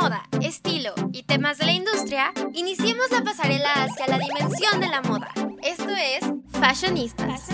moda, 0.00 0.28
estilo 0.42 0.92
y 1.12 1.24
temas 1.24 1.58
de 1.58 1.66
la 1.66 1.72
industria, 1.72 2.32
iniciemos 2.52 3.10
la 3.10 3.24
pasarela 3.24 3.68
hacia 3.72 4.06
la 4.06 4.18
dimensión 4.18 4.80
de 4.80 4.88
la 4.88 5.02
moda. 5.02 5.32
Esto 5.62 5.90
es 5.90 6.20
Fashionistas. 6.52 7.48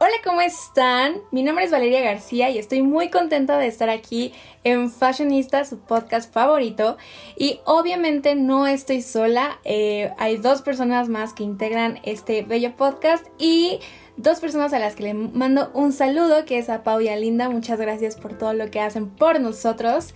Hola, 0.00 0.14
¿cómo 0.24 0.40
están? 0.40 1.16
Mi 1.32 1.42
nombre 1.42 1.64
es 1.64 1.72
Valeria 1.72 2.00
García 2.00 2.48
y 2.50 2.58
estoy 2.58 2.82
muy 2.82 3.10
contenta 3.10 3.58
de 3.58 3.66
estar 3.66 3.90
aquí 3.90 4.32
en 4.62 4.92
Fashionista, 4.92 5.64
su 5.64 5.80
podcast 5.80 6.32
favorito. 6.32 6.96
Y 7.36 7.58
obviamente 7.64 8.36
no 8.36 8.68
estoy 8.68 9.02
sola, 9.02 9.58
eh, 9.64 10.12
hay 10.18 10.36
dos 10.36 10.62
personas 10.62 11.08
más 11.08 11.32
que 11.32 11.42
integran 11.42 11.98
este 12.04 12.42
bello 12.42 12.76
podcast 12.76 13.26
y 13.38 13.80
dos 14.18 14.40
personas 14.40 14.72
a 14.74 14.78
las 14.78 14.94
que 14.94 15.04
le 15.04 15.14
mando 15.14 15.70
un 15.72 15.92
saludo, 15.92 16.44
que 16.44 16.58
es 16.58 16.68
a 16.68 16.82
Pau 16.82 17.00
y 17.00 17.08
a 17.08 17.16
Linda. 17.16 17.48
Muchas 17.48 17.80
gracias 17.80 18.16
por 18.16 18.36
todo 18.36 18.52
lo 18.52 18.70
que 18.70 18.80
hacen 18.80 19.08
por 19.08 19.40
nosotros. 19.40 20.14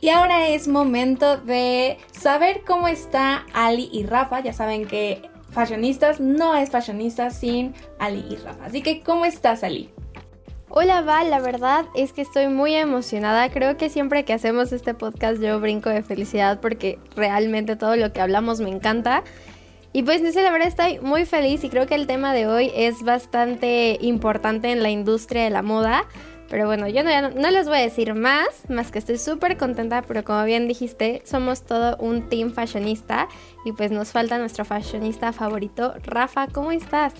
Y 0.00 0.08
ahora 0.08 0.48
es 0.48 0.66
momento 0.66 1.36
de 1.36 1.98
saber 2.12 2.62
cómo 2.66 2.88
está 2.88 3.44
Ali 3.52 3.90
y 3.92 4.06
Rafa. 4.06 4.40
Ya 4.40 4.54
saben 4.54 4.86
que 4.86 5.28
Fashionistas 5.50 6.20
no 6.20 6.54
es 6.54 6.70
fashionista 6.70 7.30
sin 7.30 7.74
Ali 7.98 8.24
y 8.30 8.36
Rafa. 8.36 8.66
Así 8.66 8.82
que, 8.82 9.02
¿cómo 9.02 9.24
estás, 9.24 9.64
Ali? 9.64 9.90
Hola 10.68 11.02
Val, 11.02 11.30
la 11.30 11.40
verdad 11.40 11.86
es 11.96 12.12
que 12.12 12.22
estoy 12.22 12.46
muy 12.46 12.76
emocionada. 12.76 13.50
Creo 13.50 13.76
que 13.76 13.90
siempre 13.90 14.24
que 14.24 14.32
hacemos 14.32 14.70
este 14.70 14.94
podcast 14.94 15.42
yo 15.42 15.58
brinco 15.58 15.90
de 15.90 16.04
felicidad 16.04 16.60
porque 16.60 17.00
realmente 17.16 17.74
todo 17.74 17.96
lo 17.96 18.12
que 18.12 18.20
hablamos 18.20 18.60
me 18.60 18.70
encanta. 18.70 19.24
Y 19.92 20.04
pues 20.04 20.20
sé, 20.20 20.42
la 20.42 20.52
verdad 20.52 20.68
estoy 20.68 21.00
muy 21.00 21.24
feliz 21.24 21.64
y 21.64 21.68
creo 21.68 21.86
que 21.86 21.96
el 21.96 22.06
tema 22.06 22.32
de 22.32 22.46
hoy 22.46 22.70
es 22.74 23.02
bastante 23.02 23.98
importante 24.00 24.70
en 24.70 24.82
la 24.82 24.90
industria 24.90 25.42
de 25.42 25.50
la 25.50 25.62
moda. 25.62 26.04
Pero 26.48 26.66
bueno, 26.66 26.88
yo 26.88 27.04
no, 27.04 27.30
no 27.30 27.50
les 27.50 27.68
voy 27.68 27.78
a 27.78 27.80
decir 27.82 28.14
más, 28.14 28.48
más 28.68 28.90
que 28.90 28.98
estoy 28.98 29.18
súper 29.18 29.56
contenta, 29.56 30.02
pero 30.02 30.24
como 30.24 30.44
bien 30.44 30.66
dijiste, 30.66 31.22
somos 31.24 31.62
todo 31.62 31.96
un 31.98 32.28
team 32.28 32.52
fashionista 32.52 33.28
y 33.64 33.72
pues 33.72 33.92
nos 33.92 34.10
falta 34.10 34.36
nuestro 34.38 34.64
fashionista 34.64 35.32
favorito, 35.32 35.94
Rafa, 36.02 36.48
¿cómo 36.48 36.72
estás? 36.72 37.14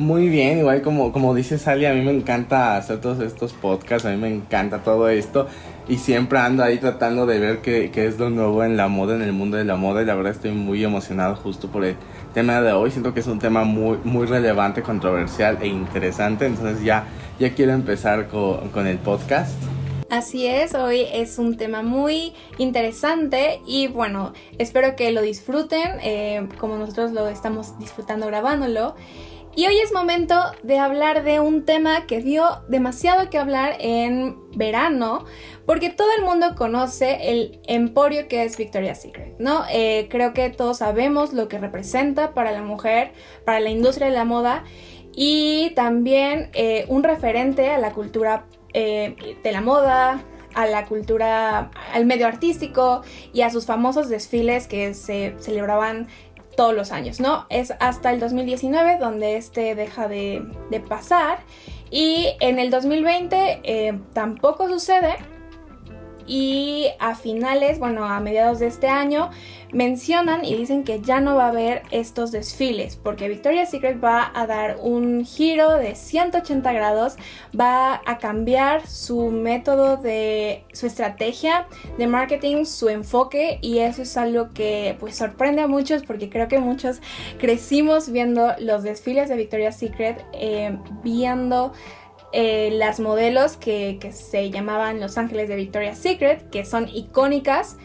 Muy 0.00 0.30
bien, 0.30 0.60
igual 0.60 0.80
como, 0.80 1.12
como 1.12 1.34
dice 1.34 1.58
Sally, 1.58 1.84
a 1.84 1.92
mí 1.92 2.00
me 2.00 2.10
encanta 2.10 2.78
hacer 2.78 3.02
todos 3.02 3.20
estos 3.20 3.52
podcasts, 3.52 4.06
a 4.06 4.10
mí 4.10 4.16
me 4.16 4.34
encanta 4.34 4.82
todo 4.82 5.10
esto 5.10 5.46
y 5.88 5.98
siempre 5.98 6.38
ando 6.38 6.64
ahí 6.64 6.78
tratando 6.78 7.26
de 7.26 7.38
ver 7.38 7.58
qué, 7.58 7.90
qué 7.90 8.06
es 8.06 8.18
lo 8.18 8.30
nuevo 8.30 8.64
en 8.64 8.78
la 8.78 8.88
moda, 8.88 9.14
en 9.14 9.20
el 9.20 9.34
mundo 9.34 9.58
de 9.58 9.66
la 9.66 9.76
moda 9.76 10.00
y 10.00 10.06
la 10.06 10.14
verdad 10.14 10.32
estoy 10.32 10.52
muy 10.52 10.82
emocionado 10.82 11.36
justo 11.36 11.68
por 11.70 11.84
el 11.84 11.96
tema 12.32 12.62
de 12.62 12.72
hoy, 12.72 12.90
siento 12.90 13.12
que 13.12 13.20
es 13.20 13.26
un 13.26 13.40
tema 13.40 13.64
muy, 13.64 13.98
muy 14.02 14.26
relevante, 14.26 14.80
controversial 14.80 15.58
e 15.60 15.66
interesante, 15.66 16.46
entonces 16.46 16.82
ya 16.82 17.04
ya 17.38 17.54
quiero 17.54 17.72
empezar 17.72 18.28
con, 18.28 18.86
el 18.86 18.96
podcast. 18.96 19.52
Así 20.08 20.46
es, 20.46 20.74
hoy 20.74 21.04
es 21.12 21.38
un 21.38 21.58
tema 21.58 21.82
muy 21.82 22.32
interesante 22.56 23.60
y 23.66 23.88
bueno, 23.88 24.32
espero 24.56 24.96
que 24.96 25.10
lo 25.10 25.20
disfruten 25.20 25.98
eh, 26.02 26.48
como 26.58 26.78
nosotros 26.78 27.12
lo 27.12 27.28
estamos 27.28 27.78
disfrutando 27.78 28.26
grabándolo. 28.26 28.94
Y 29.60 29.66
hoy 29.66 29.78
es 29.78 29.92
momento 29.92 30.36
de 30.62 30.78
hablar 30.78 31.22
de 31.22 31.38
un 31.38 31.66
tema 31.66 32.06
que 32.06 32.22
dio 32.22 32.62
demasiado 32.68 33.28
que 33.28 33.36
hablar 33.36 33.76
en 33.78 34.38
verano, 34.56 35.26
porque 35.66 35.90
todo 35.90 36.08
el 36.16 36.24
mundo 36.24 36.54
conoce 36.56 37.30
el 37.30 37.60
emporio 37.66 38.26
que 38.26 38.44
es 38.44 38.56
Victoria's 38.56 39.02
Secret, 39.02 39.34
¿no? 39.38 39.64
Eh, 39.70 40.08
creo 40.08 40.32
que 40.32 40.48
todos 40.48 40.78
sabemos 40.78 41.34
lo 41.34 41.48
que 41.48 41.58
representa 41.58 42.32
para 42.32 42.52
la 42.52 42.62
mujer, 42.62 43.12
para 43.44 43.60
la 43.60 43.68
industria 43.68 44.06
de 44.06 44.14
la 44.14 44.24
moda 44.24 44.64
y 45.14 45.74
también 45.76 46.48
eh, 46.54 46.86
un 46.88 47.02
referente 47.02 47.68
a 47.68 47.76
la 47.76 47.92
cultura 47.92 48.46
eh, 48.72 49.14
de 49.44 49.52
la 49.52 49.60
moda, 49.60 50.24
a 50.54 50.66
la 50.66 50.86
cultura, 50.86 51.70
al 51.92 52.06
medio 52.06 52.26
artístico 52.26 53.02
y 53.32 53.42
a 53.42 53.50
sus 53.50 53.66
famosos 53.66 54.08
desfiles 54.08 54.66
que 54.66 54.94
se 54.94 55.34
celebraban 55.38 56.08
todos 56.60 56.74
los 56.74 56.92
años, 56.92 57.20
¿no? 57.20 57.46
Es 57.48 57.72
hasta 57.80 58.12
el 58.12 58.20
2019 58.20 58.98
donde 58.98 59.38
este 59.38 59.74
deja 59.74 60.08
de, 60.08 60.44
pasar 60.86 61.38
y 61.90 62.34
en 62.38 62.58
el 62.58 62.70
2020 62.70 63.60
eh, 63.62 63.98
tampoco 64.12 64.68
sucede 64.68 65.16
y 66.30 66.86
a 67.00 67.16
finales, 67.16 67.80
bueno, 67.80 68.04
a 68.04 68.20
mediados 68.20 68.60
de 68.60 68.68
este 68.68 68.86
año, 68.86 69.30
mencionan 69.72 70.44
y 70.44 70.54
dicen 70.54 70.84
que 70.84 71.00
ya 71.00 71.20
no 71.20 71.34
va 71.34 71.46
a 71.46 71.48
haber 71.48 71.82
estos 71.90 72.30
desfiles 72.30 72.96
porque 72.96 73.28
Victoria's 73.28 73.70
Secret 73.70 74.02
va 74.02 74.30
a 74.34 74.46
dar 74.46 74.78
un 74.80 75.24
giro 75.24 75.74
de 75.74 75.96
180 75.96 76.72
grados, 76.72 77.16
va 77.58 78.00
a 78.06 78.18
cambiar 78.18 78.86
su 78.86 79.30
método 79.30 79.96
de 79.96 80.64
su 80.72 80.86
estrategia 80.86 81.66
de 81.98 82.06
marketing, 82.06 82.64
su 82.64 82.88
enfoque 82.88 83.58
y 83.60 83.78
eso 83.78 84.02
es 84.02 84.16
algo 84.16 84.50
que 84.54 84.96
pues 85.00 85.16
sorprende 85.16 85.62
a 85.62 85.66
muchos 85.66 86.04
porque 86.04 86.30
creo 86.30 86.46
que 86.46 86.60
muchos 86.60 87.00
crecimos 87.38 88.10
viendo 88.10 88.52
los 88.60 88.84
desfiles 88.84 89.28
de 89.28 89.34
Victoria's 89.34 89.76
Secret, 89.76 90.24
eh, 90.32 90.78
viendo 91.02 91.72
eh, 92.32 92.70
las 92.72 93.00
modelos 93.00 93.56
que, 93.56 93.98
se 94.12 94.50
llamaban 94.50 95.00
Los 95.00 95.18
Ángeles 95.18 95.48
de 95.48 95.56
Victoria's 95.56 95.98
Secret, 95.98 96.48
que 96.50 96.64
son 96.64 96.88
icónicas. 96.88 97.76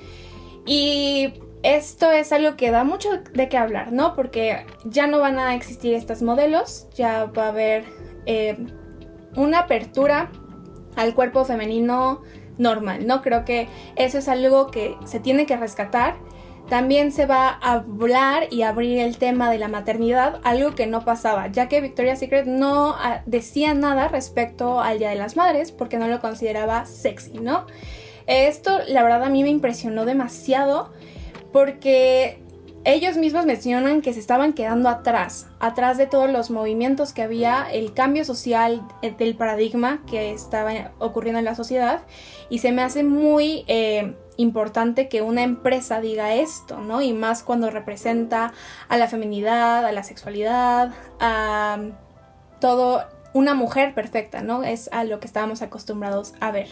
Y 0.66 1.34
esto 1.64 2.12
es 2.12 2.32
algo 2.32 2.56
que 2.56 2.72
da 2.72 2.84
mucho 2.84 3.10
de 3.34 3.50
qué 3.50 3.58
hablar, 3.58 3.92
¿no? 3.92 4.16
Porque 4.16 4.66
ya 4.84 5.08
no 5.08 5.20
van 5.20 5.40
a 5.40 5.56
existir 5.56 5.94
estas 5.96 6.22
modelos, 6.22 6.88
ya 6.96 7.26
va 7.26 7.46
a 7.46 7.50
haber 7.50 7.86
eh, 8.26 8.58
una 9.36 9.60
apertura 9.60 10.32
al 10.96 11.14
cuerpo 11.14 11.44
femenino 11.44 12.22
normal, 12.58 13.06
¿no? 13.08 13.22
Creo 13.22 13.46
que 13.46 13.68
eso 13.96 14.18
es 14.20 14.28
algo 14.28 14.72
que 14.72 14.96
se 15.06 15.20
tiene 15.20 15.46
que 15.46 15.58
rescatar 15.58 16.18
también 16.70 17.12
se 17.12 17.26
va 17.26 17.60
a 17.62 17.74
hablar 17.74 18.48
y 18.52 18.64
abrir 18.64 19.00
el 19.00 19.18
tema 19.18 19.52
de 19.52 19.60
la 19.60 19.68
maternidad, 19.68 20.40
algo 20.44 20.74
que 20.74 20.88
no 20.88 21.06
pasaba, 21.06 21.48
ya 21.48 21.68
que 21.68 21.82
Victoria's 21.82 22.20
Secret 22.20 22.46
no 22.46 22.96
ah, 22.98 23.22
decía 23.26 23.74
nada 23.74 24.08
respecto 24.08 24.80
al 24.80 25.00
Día 25.00 25.10
de 25.10 25.16
las 25.16 25.36
Madres 25.36 25.72
porque 25.72 25.98
no 25.98 26.08
lo 26.08 26.20
consideraba 26.22 26.86
sexy, 26.86 27.40
¿no? 27.40 27.68
Esto 28.28 28.80
la 28.88 29.04
verdad 29.04 29.24
a 29.24 29.30
mí 29.30 29.44
me 29.44 29.50
impresionó 29.50 30.06
demasiado 30.06 30.92
porque 31.52 32.40
ellos 32.86 33.18
mismos 33.18 33.46
mencionan 33.46 34.02
que 34.02 34.14
se 34.14 34.20
estaban 34.20 34.54
quedando 34.54 34.90
atrás, 34.90 35.48
atrás 35.60 35.98
de 35.98 36.06
todos 36.06 36.30
los 36.32 36.52
movimientos 36.52 37.14
que 37.14 37.24
había, 37.24 37.68
el 37.72 37.94
cambio 37.94 38.26
social 38.26 38.88
eh, 39.02 39.14
del 39.18 39.36
paradigma 39.36 40.04
que 40.10 40.32
estaba 40.32 40.92
ocurriendo 41.00 41.40
en 41.40 41.46
la 41.46 41.56
sociedad 41.56 42.02
y 42.50 42.60
se 42.60 42.72
me 42.72 42.82
hace 42.82 43.04
muy... 43.04 43.66
Eh, 43.68 44.16
importante 44.38 45.08
que 45.10 45.22
una 45.22 45.44
empresa 45.44 46.02
diga 46.02 46.34
esto, 46.36 46.80
¿no? 46.80 47.02
Y 47.02 47.14
más 47.14 47.44
cuando 47.44 47.70
representa 47.70 48.54
a 48.90 48.98
la 48.98 49.08
feminidad, 49.08 49.86
a 49.86 49.92
la 49.92 50.04
sexualidad, 50.04 50.94
a 51.20 51.78
todo 52.60 53.04
una 53.34 53.54
mujer 53.54 53.94
perfecta, 53.94 54.42
¿no? 54.42 54.64
Es 54.64 54.90
a 54.94 55.04
lo 55.04 55.20
que 55.20 55.28
estábamos 55.28 55.62
acostumbrados 55.62 56.34
a 56.40 56.52
ver. 56.52 56.70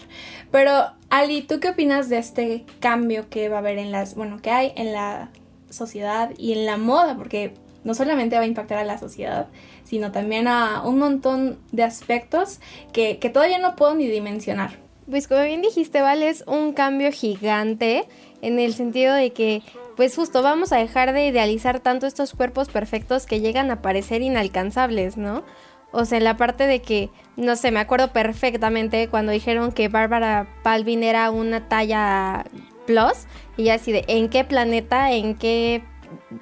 Pero 0.50 0.92
Ali, 1.10 1.42
¿tú 1.42 1.60
qué 1.60 1.68
opinas 1.68 2.08
de 2.08 2.16
este 2.16 2.64
cambio 2.80 3.28
que 3.28 3.50
va 3.50 3.56
a 3.56 3.58
haber 3.58 3.76
en 3.76 3.92
las, 3.92 4.14
bueno, 4.14 4.40
que 4.40 4.50
hay 4.50 4.72
en 4.76 4.94
la 4.94 5.30
sociedad 5.68 6.30
y 6.38 6.54
en 6.54 6.64
la 6.64 6.78
moda? 6.78 7.16
Porque 7.16 7.52
no 7.84 7.92
solamente 7.92 8.36
va 8.36 8.42
a 8.42 8.46
impactar 8.46 8.78
a 8.78 8.84
la 8.84 8.96
sociedad, 8.96 9.48
sino 9.84 10.10
también 10.10 10.48
a 10.48 10.82
un 10.86 10.98
montón 10.98 11.58
de 11.70 11.84
aspectos 11.84 12.60
que, 12.94 13.18
que 13.18 13.28
todavía 13.28 13.58
no 13.58 13.76
puedo 13.76 13.94
ni 13.94 14.06
dimensionar. 14.06 14.83
Pues 15.08 15.28
como 15.28 15.42
bien 15.42 15.60
dijiste, 15.60 16.00
vale, 16.00 16.28
es 16.28 16.44
un 16.46 16.72
cambio 16.72 17.12
gigante 17.12 18.08
en 18.40 18.58
el 18.58 18.72
sentido 18.72 19.14
de 19.14 19.32
que, 19.32 19.62
pues 19.96 20.16
justo 20.16 20.42
vamos 20.42 20.72
a 20.72 20.78
dejar 20.78 21.12
de 21.12 21.26
idealizar 21.26 21.80
tanto 21.80 22.06
estos 22.06 22.32
cuerpos 22.32 22.68
perfectos 22.68 23.26
que 23.26 23.40
llegan 23.40 23.70
a 23.70 23.82
parecer 23.82 24.22
inalcanzables, 24.22 25.16
¿no? 25.16 25.44
O 25.92 26.04
sea, 26.04 26.18
en 26.18 26.24
la 26.24 26.36
parte 26.36 26.66
de 26.66 26.80
que, 26.80 27.10
no 27.36 27.54
sé, 27.54 27.70
me 27.70 27.80
acuerdo 27.80 28.12
perfectamente 28.12 29.08
cuando 29.08 29.30
dijeron 29.30 29.72
que 29.72 29.88
Bárbara 29.88 30.48
Palvin 30.62 31.04
era 31.04 31.30
una 31.30 31.68
talla 31.68 32.44
plus 32.86 33.26
y 33.56 33.68
así 33.68 33.92
de, 33.92 34.04
¿en 34.08 34.28
qué 34.28 34.42
planeta? 34.42 35.12
¿En 35.12 35.36
qué 35.36 35.84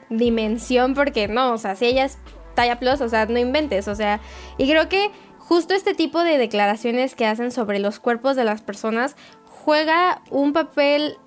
dimensión? 0.08 0.94
Porque 0.94 1.28
no, 1.28 1.52
o 1.52 1.58
sea, 1.58 1.76
si 1.76 1.86
ella 1.86 2.04
es 2.04 2.18
talla 2.54 2.78
plus, 2.78 3.00
o 3.00 3.08
sea, 3.08 3.26
no 3.26 3.38
inventes, 3.38 3.88
o 3.88 3.94
sea, 3.94 4.20
y 4.56 4.68
creo 4.68 4.88
que 4.88 5.10
justo 5.52 5.74
este 5.74 5.92
tipo 5.92 6.24
de 6.24 6.38
declaraciones 6.38 7.14
que 7.14 7.26
hacen 7.26 7.50
sobre 7.50 7.78
los 7.78 8.00
cuerpos 8.00 8.36
de 8.36 8.44
las 8.44 8.62
personas 8.62 9.16
juega 9.44 10.22
un 10.30 10.54
papel 10.54 11.18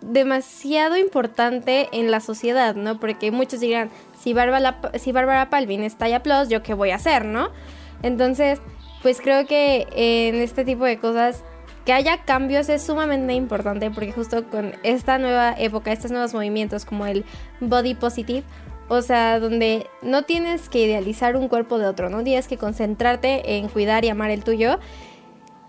demasiado 0.00 0.96
importante 0.96 1.90
en 1.92 2.10
la 2.10 2.20
sociedad, 2.20 2.74
¿no? 2.74 2.98
Porque 2.98 3.30
muchos 3.30 3.60
dirán, 3.60 3.90
si 4.18 4.32
Bárbara, 4.32 4.80
si 4.98 5.12
Palvin 5.12 5.82
está 5.82 6.08
ya 6.08 6.22
plus, 6.22 6.48
¿yo 6.48 6.62
qué 6.62 6.72
voy 6.72 6.88
a 6.88 6.94
hacer, 6.94 7.26
no? 7.26 7.50
Entonces, 8.02 8.62
pues 9.02 9.20
creo 9.20 9.46
que 9.46 9.86
en 9.94 10.36
este 10.36 10.64
tipo 10.64 10.86
de 10.86 10.98
cosas 10.98 11.44
que 11.84 11.92
haya 11.92 12.24
cambios 12.24 12.70
es 12.70 12.80
sumamente 12.80 13.34
importante 13.34 13.90
porque 13.90 14.12
justo 14.12 14.48
con 14.48 14.72
esta 14.84 15.18
nueva 15.18 15.52
época, 15.58 15.92
estos 15.92 16.10
nuevos 16.10 16.32
movimientos 16.32 16.86
como 16.86 17.04
el 17.04 17.26
body 17.60 17.94
positive, 17.94 18.42
o 18.90 19.02
sea, 19.02 19.38
donde 19.38 19.86
no 20.02 20.24
tienes 20.24 20.68
que 20.68 20.80
idealizar 20.80 21.36
un 21.36 21.46
cuerpo 21.46 21.78
de 21.78 21.86
otro, 21.86 22.10
no 22.10 22.24
tienes 22.24 22.48
que 22.48 22.58
concentrarte 22.58 23.56
en 23.56 23.68
cuidar 23.68 24.04
y 24.04 24.08
amar 24.08 24.32
el 24.32 24.42
tuyo. 24.42 24.80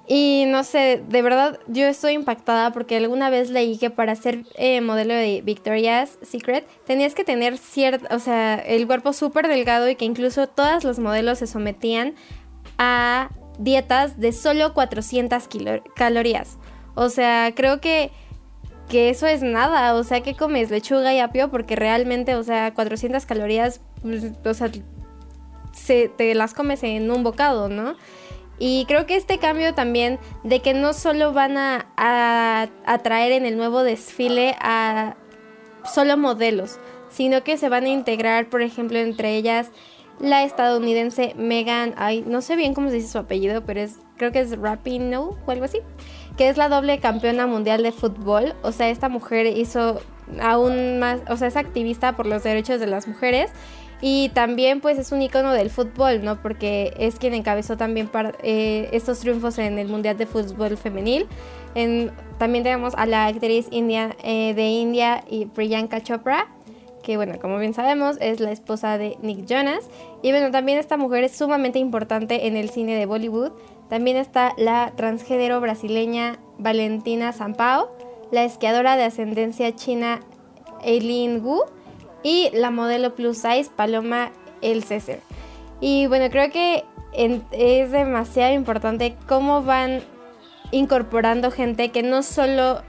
Y 0.07 0.45
no 0.47 0.63
sé, 0.63 1.03
de 1.07 1.21
verdad 1.21 1.59
yo 1.67 1.85
estoy 1.85 2.13
impactada 2.13 2.71
porque 2.71 2.97
alguna 2.97 3.29
vez 3.29 3.51
leí 3.51 3.77
que 3.77 3.91
para 3.91 4.15
ser 4.15 4.43
eh, 4.55 4.81
modelo 4.81 5.13
de 5.13 5.43
Victoria's 5.43 6.17
Secret 6.23 6.67
tenías 6.87 7.13
que 7.13 7.23
tener 7.23 7.59
cierto, 7.59 8.07
o 8.13 8.17
sea, 8.17 8.55
el 8.55 8.87
cuerpo 8.87 9.13
súper 9.13 9.47
delgado 9.47 9.87
y 9.87 9.95
que 9.95 10.05
incluso 10.05 10.47
todas 10.47 10.83
los 10.83 10.97
modelos 10.97 11.37
se 11.37 11.45
sometían 11.45 12.15
a 12.79 13.29
dietas 13.59 14.19
de 14.19 14.31
solo 14.33 14.73
400 14.73 15.47
calorías. 15.95 16.57
O 16.95 17.09
sea, 17.09 17.53
creo 17.55 17.79
que, 17.81 18.09
que 18.91 19.09
eso 19.09 19.25
es 19.25 19.41
nada. 19.41 19.95
O 19.95 20.03
sea, 20.03 20.21
¿qué 20.21 20.35
comes? 20.35 20.69
Lechuga 20.69 21.13
y 21.13 21.19
apio 21.19 21.49
porque 21.49 21.77
realmente, 21.77 22.35
o 22.35 22.43
sea, 22.43 22.73
400 22.73 23.25
calorías, 23.25 23.79
pues, 24.01 24.25
o 24.45 24.53
sea, 24.53 24.69
se, 25.73 26.09
te 26.09 26.35
las 26.35 26.53
comes 26.53 26.83
en 26.83 27.09
un 27.09 27.23
bocado, 27.23 27.69
¿no? 27.69 27.95
Y 28.59 28.85
creo 28.87 29.07
que 29.07 29.15
este 29.15 29.39
cambio 29.39 29.73
también 29.73 30.19
de 30.43 30.59
que 30.59 30.73
no 30.73 30.93
solo 30.93 31.31
van 31.31 31.57
a, 31.57 31.87
a, 31.95 32.97
traer 32.99 33.31
en 33.31 33.45
el 33.45 33.57
nuevo 33.57 33.81
desfile 33.81 34.55
a 34.59 35.15
solo 35.91 36.17
modelos, 36.17 36.77
sino 37.09 37.43
que 37.43 37.57
se 37.57 37.69
van 37.69 37.85
a 37.85 37.89
integrar, 37.89 38.49
por 38.49 38.61
ejemplo, 38.61 38.99
entre 38.99 39.35
ellas 39.35 39.71
la 40.19 40.43
estadounidense 40.43 41.33
Megan, 41.37 41.95
ay, 41.97 42.23
no 42.27 42.41
sé 42.41 42.55
bien 42.55 42.75
cómo 42.75 42.89
se 42.89 42.95
dice 42.95 43.07
su 43.07 43.17
apellido, 43.17 43.65
pero 43.65 43.79
es 43.79 43.97
creo 44.17 44.31
que 44.31 44.41
es 44.41 44.55
Rapinoe 44.55 45.35
o 45.43 45.51
algo 45.51 45.65
así, 45.65 45.79
que 46.41 46.49
es 46.49 46.57
la 46.57 46.69
doble 46.69 46.97
campeona 46.97 47.45
mundial 47.45 47.83
de 47.83 47.91
fútbol. 47.91 48.55
O 48.63 48.71
sea, 48.71 48.89
esta 48.89 49.09
mujer 49.09 49.45
hizo 49.45 50.01
aún 50.41 50.97
más, 50.97 51.19
o 51.29 51.37
sea, 51.37 51.47
es 51.47 51.55
activista 51.55 52.15
por 52.15 52.25
los 52.25 52.41
derechos 52.41 52.79
de 52.79 52.87
las 52.87 53.07
mujeres 53.07 53.51
y 54.01 54.29
también 54.29 54.81
pues 54.81 54.97
es 54.97 55.11
un 55.11 55.21
icono 55.21 55.53
del 55.53 55.69
fútbol, 55.69 56.23
¿no? 56.23 56.41
Porque 56.41 56.95
es 56.97 57.19
quien 57.19 57.35
encabezó 57.35 57.77
también 57.77 58.07
para, 58.07 58.33
eh, 58.41 58.89
estos 58.91 59.19
triunfos 59.19 59.59
en 59.59 59.77
el 59.77 59.87
Mundial 59.87 60.17
de 60.17 60.25
Fútbol 60.25 60.77
Femenil. 60.77 61.27
En, 61.75 62.11
también 62.39 62.63
tenemos 62.63 62.95
a 62.95 63.05
la 63.05 63.27
actriz 63.27 63.67
india, 63.69 64.15
eh, 64.23 64.55
de 64.55 64.67
India 64.67 65.23
y 65.29 65.45
Priyanka 65.45 66.01
Chopra, 66.01 66.47
que 67.03 67.17
bueno, 67.17 67.37
como 67.39 67.59
bien 67.59 67.75
sabemos, 67.75 68.17
es 68.19 68.39
la 68.39 68.51
esposa 68.51 68.97
de 68.97 69.15
Nick 69.21 69.45
Jonas. 69.45 69.91
Y 70.23 70.31
bueno, 70.31 70.49
también 70.49 70.79
esta 70.79 70.97
mujer 70.97 71.23
es 71.23 71.35
sumamente 71.35 71.77
importante 71.77 72.47
en 72.47 72.57
el 72.57 72.71
cine 72.71 72.95
de 72.95 73.05
Bollywood. 73.05 73.51
También 73.91 74.15
está 74.15 74.53
la 74.55 74.93
transgénero 74.95 75.59
brasileña 75.59 76.39
Valentina 76.57 77.33
Sampao, 77.33 77.91
la 78.31 78.45
esquiadora 78.45 78.95
de 78.95 79.03
ascendencia 79.03 79.75
china 79.75 80.21
Eileen 80.81 81.43
Wu 81.43 81.63
y 82.23 82.49
la 82.53 82.71
modelo 82.71 83.15
plus 83.15 83.39
size 83.39 83.69
Paloma 83.75 84.31
El 84.61 84.85
César. 84.85 85.19
Y 85.81 86.07
bueno, 86.07 86.29
creo 86.29 86.49
que 86.51 86.85
es 87.51 87.91
demasiado 87.91 88.53
importante 88.53 89.17
cómo 89.27 89.61
van 89.61 89.99
incorporando 90.71 91.51
gente 91.51 91.91
que 91.91 92.01
no 92.01 92.23
solo 92.23 92.83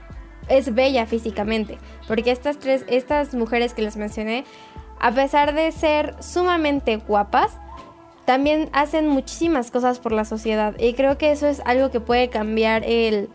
es 0.47 0.73
bella 0.73 1.05
físicamente, 1.05 1.79
porque 2.07 2.31
estas 2.31 2.59
tres, 2.59 2.85
estas 2.87 3.33
mujeres 3.33 3.73
que 3.73 3.81
les 3.81 3.97
mencioné, 3.97 4.45
a 5.01 5.11
pesar 5.11 5.53
de 5.53 5.69
ser 5.73 6.15
sumamente 6.23 6.95
guapas, 6.95 7.59
también 8.25 8.69
hacen 8.71 9.07
muchísimas 9.07 9.71
cosas 9.71 9.99
por 9.99 10.11
la 10.11 10.25
sociedad 10.25 10.75
y 10.79 10.93
creo 10.93 11.17
que 11.17 11.31
eso 11.31 11.47
es 11.47 11.61
algo 11.65 11.91
que 11.91 11.99
puede 11.99 12.29
cambiar 12.29 12.83
el, 12.85 13.29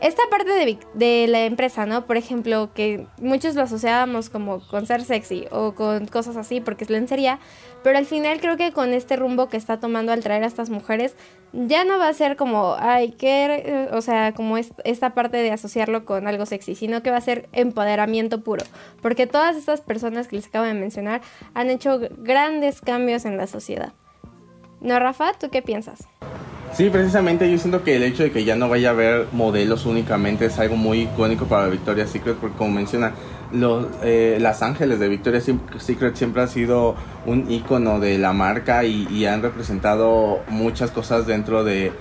esta 0.00 0.22
parte 0.30 0.78
de, 0.94 1.26
la 1.26 1.44
empresa, 1.44 1.86
¿no? 1.86 2.06
Por 2.06 2.16
ejemplo, 2.16 2.70
que 2.74 3.06
muchos 3.18 3.54
lo 3.54 3.62
asociábamos 3.62 4.28
como 4.28 4.60
con 4.68 4.86
ser 4.86 5.02
sexy 5.02 5.46
o 5.50 5.74
con 5.74 6.06
cosas 6.06 6.36
así 6.36 6.60
porque 6.60 6.84
es 6.84 6.90
lencería, 6.90 7.38
pero 7.82 7.96
al 7.96 8.04
final 8.04 8.40
creo 8.40 8.56
que 8.56 8.72
con 8.72 8.92
este 8.92 9.16
rumbo 9.16 9.48
que 9.48 9.56
está 9.56 9.80
tomando 9.80 10.12
al 10.12 10.22
traer 10.22 10.44
a 10.44 10.46
estas 10.46 10.68
mujeres, 10.68 11.16
ya 11.52 11.84
no 11.84 11.98
va 11.98 12.08
a 12.08 12.12
ser 12.12 12.36
como, 12.36 12.76
ay, 12.78 13.12
que, 13.12 13.88
o 13.92 14.02
sea, 14.02 14.32
como 14.32 14.58
esta 14.58 15.14
parte 15.14 15.38
de 15.38 15.52
asociarlo 15.52 16.04
con 16.04 16.26
algo 16.26 16.44
sexy, 16.44 16.74
sino 16.74 17.02
que 17.02 17.10
va 17.10 17.16
a 17.16 17.22
ser 17.22 17.48
empoderamiento 17.52 18.42
puro, 18.42 18.64
porque 19.00 19.26
todas 19.26 19.56
estas 19.56 19.80
personas 19.80 20.28
que 20.28 20.36
les 20.36 20.46
acabo 20.46 20.66
de 20.66 20.74
mencionar 20.74 21.22
han 21.54 21.70
hecho 21.70 22.00
grandes 22.18 22.82
cambios 22.82 23.24
en 23.24 23.38
la 23.38 23.46
sociedad. 23.46 23.94
¿No, 24.80 24.98
Rafa? 24.98 25.32
¿Tú 25.32 25.48
qué 25.48 25.62
piensas? 25.62 26.06
Sí, 26.72 26.90
precisamente 26.90 27.50
yo 27.50 27.56
siento 27.58 27.82
que 27.82 27.96
el 27.96 28.02
hecho 28.02 28.22
de 28.22 28.30
que 28.30 28.44
ya 28.44 28.54
no 28.54 28.68
vaya 28.68 28.90
a 28.90 28.92
haber 28.92 29.28
modelos 29.32 29.86
únicamente 29.86 30.46
es 30.46 30.58
algo 30.58 30.76
muy 30.76 31.02
icónico 31.02 31.46
para 31.46 31.68
Victoria's 31.68 32.10
Secret, 32.10 32.36
porque 32.36 32.56
como 32.56 32.72
menciona, 32.72 33.12
los, 33.52 33.86
eh, 34.02 34.36
las 34.40 34.62
ángeles 34.62 34.98
de 34.98 35.08
Victoria's 35.08 35.50
Secret 35.78 36.16
siempre 36.16 36.42
han 36.42 36.48
sido 36.48 36.94
un 37.24 37.50
icono 37.50 38.00
de 38.00 38.18
la 38.18 38.32
marca 38.32 38.84
y, 38.84 39.24
han 39.24 39.40
representado 39.42 40.40
muchas 40.48 40.90
cosas 40.90 41.26
dentro 41.26 41.64
de, 41.64 41.92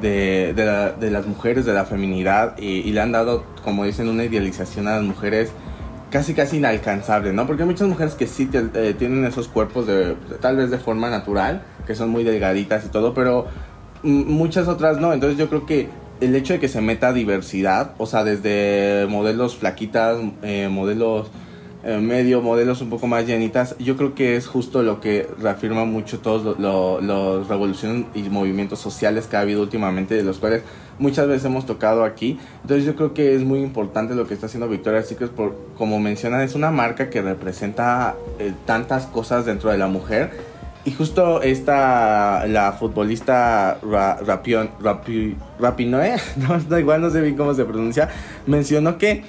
de, 0.00 1.10
las 1.10 1.26
mujeres, 1.26 1.66
de 1.66 1.74
la 1.74 1.84
feminidad, 1.84 2.56
y, 2.58 2.90
le 2.90 3.00
han 3.00 3.12
dado, 3.12 3.44
como 3.62 3.84
dicen, 3.84 4.08
una 4.08 4.24
idealización 4.24 4.88
a 4.88 4.96
las 4.96 5.02
mujeres 5.02 5.52
casi 6.10 6.34
casi 6.34 6.58
inalcanzable, 6.58 7.32
¿no? 7.32 7.46
Porque 7.46 7.62
hay 7.62 7.68
muchas 7.68 7.88
mujeres 7.88 8.14
que 8.14 8.26
sí 8.26 8.48
eh, 8.52 8.94
tienen 8.98 9.24
esos 9.24 9.48
cuerpos 9.48 9.86
de 9.86 10.14
tal 10.42 10.56
vez 10.56 10.70
de 10.70 10.76
forma 10.76 11.08
natural, 11.08 11.62
que 11.86 11.94
son 11.94 12.10
muy 12.10 12.22
delgaditas 12.22 12.84
y 12.84 12.88
todo, 12.88 13.14
pero 13.14 13.46
muchas 14.02 14.68
otras 14.68 14.98
no. 14.98 15.12
Entonces 15.12 15.38
yo 15.38 15.48
creo 15.48 15.66
que 15.66 15.88
el 16.20 16.34
hecho 16.36 16.52
de 16.52 16.60
que 16.60 16.68
se 16.68 16.80
meta 16.80 17.12
diversidad, 17.12 17.94
o 17.98 18.06
sea, 18.06 18.24
desde 18.24 19.06
modelos 19.08 19.56
flaquitas, 19.56 20.18
eh, 20.42 20.68
modelos 20.70 21.30
eh, 21.84 21.98
medio, 21.98 22.42
modelos 22.42 22.80
un 22.80 22.90
poco 22.90 23.08
más 23.08 23.26
llenitas, 23.26 23.76
yo 23.78 23.96
creo 23.96 24.14
que 24.14 24.36
es 24.36 24.46
justo 24.46 24.84
lo 24.84 25.00
que 25.00 25.28
reafirma 25.40 25.84
mucho 25.84 26.20
todos 26.20 26.56
los 26.60 27.48
revoluciones 27.48 28.06
y 28.14 28.22
movimientos 28.22 28.78
sociales 28.78 29.26
que 29.26 29.36
ha 29.36 29.40
habido 29.40 29.62
últimamente, 29.62 30.14
de 30.14 30.22
los 30.22 30.38
cuales 30.38 30.62
muchas 31.00 31.26
veces 31.26 31.44
hemos 31.46 31.66
tocado 31.66 32.04
aquí. 32.04 32.38
Entonces 32.62 32.86
yo 32.86 32.94
creo 32.94 33.14
que 33.14 33.34
es 33.34 33.42
muy 33.42 33.58
importante 33.58 34.14
lo 34.14 34.28
que 34.28 34.34
está 34.34 34.46
haciendo 34.46 34.68
Victoria's 34.68 35.08
Secret, 35.08 35.32
por, 35.32 35.56
como 35.76 35.98
mencionan, 35.98 36.42
es 36.42 36.54
una 36.54 36.70
marca 36.70 37.10
que 37.10 37.20
representa 37.20 38.14
eh, 38.38 38.52
tantas 38.64 39.06
cosas 39.06 39.44
dentro 39.44 39.70
de 39.70 39.78
la 39.78 39.88
mujer 39.88 40.51
y 40.84 40.90
justo 40.90 41.42
esta, 41.42 42.46
la 42.46 42.72
futbolista 42.72 43.78
Rapion, 43.82 44.70
Rapinoe, 45.60 46.16
no, 46.68 46.78
igual, 46.78 47.00
no 47.00 47.10
sé 47.10 47.20
bien 47.20 47.36
cómo 47.36 47.54
se 47.54 47.64
pronuncia, 47.64 48.08
mencionó 48.46 48.98
que 48.98 49.22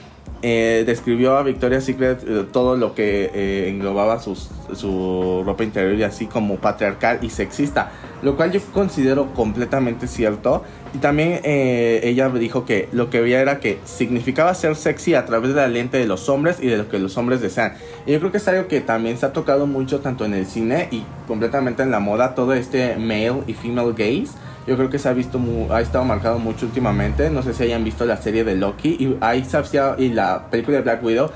eh, 0.46 0.84
describió 0.86 1.38
a 1.38 1.44
Victoria's 1.44 1.86
Secret 1.86 2.22
eh, 2.28 2.46
todo 2.52 2.76
lo 2.76 2.94
que 2.94 3.32
eh, 3.34 3.70
englobaba 3.70 4.20
su 4.20 5.42
ropa 5.46 5.64
interior 5.64 5.96
y 5.96 6.04
así 6.04 6.26
como 6.26 6.58
patriarcal 6.58 7.20
y 7.22 7.30
sexista, 7.30 7.94
lo 8.22 8.36
cual 8.36 8.52
yo 8.52 8.60
considero 8.74 9.34
completamente 9.34 10.06
cierto. 10.06 10.62
Y 10.94 10.98
también 10.98 11.40
ella 11.44 12.30
dijo 12.30 12.66
que 12.66 12.88
lo 12.92 13.10
que 13.10 13.22
veía 13.22 13.42
era 13.42 13.60
que 13.60 13.80
significaba 13.86 14.54
ser 14.54 14.76
sexy 14.76 15.16
a 15.16 15.26
través 15.26 15.50
de 15.52 15.56
la 15.56 15.68
lente 15.68 15.98
de 15.98 16.06
los 16.06 16.30
hombres 16.30 16.58
y 16.62 16.68
de 16.68 16.78
lo 16.78 16.90
que 16.90 17.00
los 17.00 17.18
hombres 17.18 17.42
desean. 17.42 17.74
Y 18.06 18.12
yo 18.12 18.20
creo 18.20 18.32
que 18.32 18.38
es 18.38 18.48
algo 18.48 18.68
que 18.68 18.82
también 18.82 19.18
se 19.18 19.26
ha 19.26 19.34
tocado 19.34 19.66
mucho 19.66 20.02
tanto 20.02 20.26
en 20.26 20.34
el 20.34 20.46
cine 20.46 20.90
y 20.92 21.04
completamente 21.26 21.82
en 21.84 21.90
la 21.90 22.00
moda, 22.00 22.36
todo 22.36 22.54
este 22.54 22.98
male 22.98 23.42
y 23.48 23.54
female 23.54 23.94
gaze 23.94 24.38
yo 24.66 24.76
creo 24.78 24.90
que 24.90 25.00
se 25.00 25.10
ha 25.10 25.14
visto, 25.14 25.40
ha 25.72 25.82
estado 25.82 26.06
marcado 26.06 26.40
mucho 26.40 26.66
últimamente. 26.66 27.30
No 27.30 27.44
sé 27.44 27.54
si 27.54 27.64
hayan 27.64 27.84
visto 27.84 28.06
la 28.06 28.18
serie 28.18 28.44
de 28.44 28.56
Loki 28.56 28.90
y, 28.90 29.18
ahí 29.22 29.44
se 29.44 29.62
y 29.98 30.10
la 30.10 30.48
película 30.50 30.78
de 30.78 30.84
Black 30.84 31.04
Widow. 31.04 31.30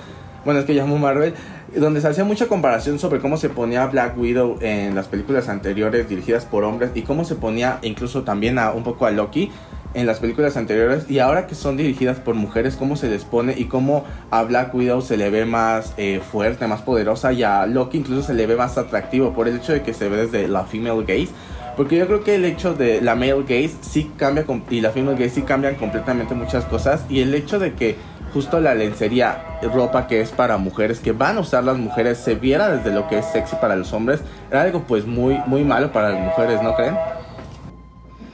Bueno, 0.46 0.62
es 0.62 0.66
que 0.66 0.74
llamo 0.74 0.98
Marvel, 0.98 1.34
donde 1.76 2.00
se 2.00 2.08
hacía 2.08 2.24
mucha 2.24 2.48
comparación 2.48 3.00
sobre 3.00 3.20
cómo 3.20 3.36
se 3.36 3.50
ponía 3.50 3.86
Black 3.88 4.18
Widow 4.18 4.58
en 4.62 4.96
las 4.96 5.08
películas 5.08 5.50
anteriores 5.50 6.08
dirigidas 6.08 6.46
por 6.46 6.64
hombres 6.64 6.92
y 6.96 7.02
cómo 7.02 7.26
se 7.26 7.36
ponía 7.36 7.80
incluso 7.82 8.24
también 8.24 8.58
a 8.58 8.72
un 8.72 8.84
poco 8.84 9.06
a 9.06 9.12
Loki 9.12 9.52
en 9.94 10.06
las 10.06 10.20
películas 10.20 10.56
anteriores 10.56 11.10
y 11.10 11.20
ahora 11.20 11.48
que 11.48 11.56
son 11.56 11.76
dirigidas 11.76 12.20
por 12.20 12.36
mujeres, 12.36 12.76
cómo 12.76 12.96
se 12.96 13.10
les 13.10 13.26
pone 13.26 13.56
y 13.58 13.66
cómo 13.66 14.06
a 14.32 14.44
Black 14.44 14.74
Widow 14.74 15.02
se 15.02 15.18
le 15.18 15.30
ve 15.30 15.46
más 15.46 15.94
eh, 15.98 16.22
fuerte, 16.32 16.68
más 16.68 16.82
poderosa 16.82 17.34
y 17.34 17.44
a 17.44 17.66
Loki 17.66 17.98
incluso 17.98 18.22
se 18.22 18.34
le 18.34 18.48
ve 18.48 18.56
más 18.56 18.78
atractivo 18.78 19.34
por 19.34 19.48
el 19.48 19.58
hecho 19.58 19.74
de 19.74 19.82
que 19.82 19.94
se 19.94 20.08
ve 20.08 20.28
desde 20.28 20.48
la 20.48 20.66
female 20.66 21.02
gaze 21.02 21.34
porque 21.78 21.96
yo 21.96 22.08
creo 22.08 22.24
que 22.24 22.34
el 22.34 22.44
hecho 22.44 22.74
de 22.74 23.02
la 23.02 23.14
male 23.14 23.44
gaze 23.44 23.76
sí 23.82 24.12
cambia 24.18 24.44
y 24.72 24.82
la 24.82 24.90
female 24.90 25.16
gaze 25.16 25.36
sí 25.36 25.42
cambian 25.44 25.76
completamente 25.76 26.34
muchas 26.34 26.66
cosas. 26.66 27.06
Y 27.08 27.22
el 27.22 27.36
hecho 27.36 27.60
de 27.60 27.76
que 27.76 27.96
justo 28.34 28.60
la 28.60 28.74
lencería, 28.74 29.60
ropa 29.62 30.08
que 30.08 30.20
es 30.20 30.32
para 30.32 30.58
mujeres, 30.58 31.00
que 31.00 31.12
van 31.12 31.38
a 31.38 31.42
usar 31.42 31.64
las 31.64 31.78
mujeres, 31.78 32.18
se 32.18 32.34
viera 32.34 32.70
desde 32.70 32.92
lo 32.92 33.08
que 33.08 33.20
es 33.20 33.26
sexy 33.28 33.56
para 33.62 33.76
los 33.76 33.94
hombres, 33.94 34.22
era 34.50 34.64
algo 34.64 34.84
pues 34.88 35.06
muy, 35.06 35.38
muy 35.46 35.64
malo 35.64 35.92
para 35.92 36.10
las 36.10 36.20
mujeres, 36.20 36.62
¿no 36.64 36.76
creen? 36.76 36.98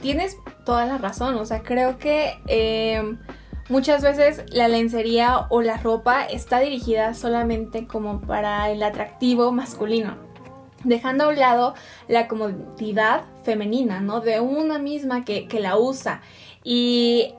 Tienes 0.00 0.38
toda 0.64 0.86
la 0.86 0.96
razón, 0.96 1.36
o 1.36 1.44
sea, 1.44 1.62
creo 1.62 1.98
que 1.98 2.38
eh, 2.48 3.16
muchas 3.68 4.02
veces 4.02 4.42
la 4.48 4.68
lencería 4.68 5.46
o 5.50 5.60
la 5.60 5.76
ropa 5.76 6.24
está 6.24 6.60
dirigida 6.60 7.12
solamente 7.12 7.86
como 7.86 8.22
para 8.22 8.70
el 8.70 8.82
atractivo 8.82 9.52
masculino 9.52 10.16
dejando 10.84 11.24
a 11.24 11.28
un 11.28 11.36
lado 11.36 11.74
la 12.08 12.28
comodidad 12.28 13.24
femenina, 13.44 14.00
¿no? 14.00 14.20
De 14.20 14.40
una 14.40 14.78
misma 14.78 15.24
que, 15.24 15.46
la 15.60 15.76
usa. 15.76 16.22
Y 16.64 17.34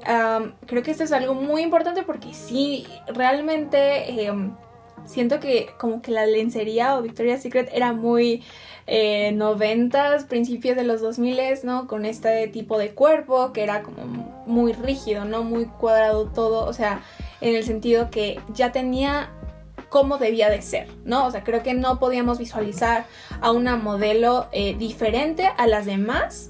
creo 0.67 0.83
que 0.83 0.91
esto 0.91 1.03
es 1.03 1.11
algo 1.11 1.33
muy 1.33 1.63
importante 1.63 2.03
porque 2.03 2.33
sí, 2.33 2.85
realmente 3.07 4.25
em, 4.25 4.55
siento 5.05 5.39
que 5.39 5.69
como 5.79 6.01
que 6.01 6.11
la 6.11 6.25
lencería 6.25 6.97
o 6.97 7.01
Victoria's 7.01 7.41
Secret 7.41 7.69
era 7.73 7.93
muy 7.93 8.43
eh, 8.87 9.31
90 9.31 10.27
principios 10.27 10.75
de 10.75 10.83
los 10.83 11.01
2000, 11.01 11.39
¿no? 11.63 11.87
Con 11.87 12.05
este 12.05 12.47
tipo 12.47 12.77
de 12.77 12.91
cuerpo 12.91 13.51
que 13.51 13.63
era 13.63 13.81
como 13.81 14.03
muy 14.45 14.73
rígido, 14.73 15.25
¿no? 15.25 15.43
Muy 15.43 15.65
cuadrado 15.65 16.27
todo, 16.27 16.65
o 16.65 16.73
sea, 16.73 17.01
en 17.41 17.55
el 17.55 17.63
sentido 17.63 18.09
que 18.11 18.39
ya 18.53 18.71
tenía 18.71 19.31
cómo 19.89 20.17
debía 20.17 20.49
de 20.49 20.61
ser, 20.61 20.87
¿no? 21.03 21.25
O 21.25 21.31
sea, 21.31 21.43
creo 21.43 21.63
que 21.63 21.73
no 21.73 21.99
podíamos 21.99 22.39
visualizar 22.39 23.05
a 23.41 23.51
una 23.51 23.75
modelo 23.75 24.47
eh, 24.51 24.75
diferente 24.77 25.49
a 25.57 25.67
las 25.67 25.85
demás 25.85 26.49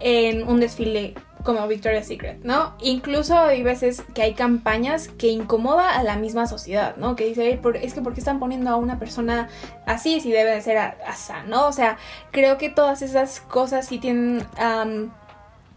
en 0.00 0.46
un 0.46 0.60
desfile 0.60 1.14
como 1.46 1.66
Victoria's 1.68 2.08
Secret, 2.08 2.40
¿no? 2.42 2.74
Incluso 2.80 3.38
hay 3.38 3.62
veces 3.62 4.02
que 4.14 4.22
hay 4.22 4.34
campañas 4.34 5.08
que 5.08 5.28
incomoda 5.28 5.96
a 5.96 6.02
la 6.02 6.16
misma 6.16 6.46
sociedad, 6.46 6.96
¿no? 6.96 7.14
Que 7.14 7.24
dice, 7.24 7.60
es 7.80 7.94
que 7.94 8.02
¿por 8.02 8.12
qué 8.12 8.20
están 8.20 8.40
poniendo 8.40 8.68
a 8.70 8.76
una 8.76 8.98
persona 8.98 9.48
así 9.86 10.20
si 10.20 10.32
debe 10.32 10.50
de 10.50 10.60
ser 10.60 10.76
así, 10.76 11.32
¿no? 11.46 11.68
O 11.68 11.72
sea, 11.72 11.96
creo 12.32 12.58
que 12.58 12.68
todas 12.68 13.00
esas 13.00 13.40
cosas 13.40 13.86
sí 13.86 13.98
tienen 13.98 14.44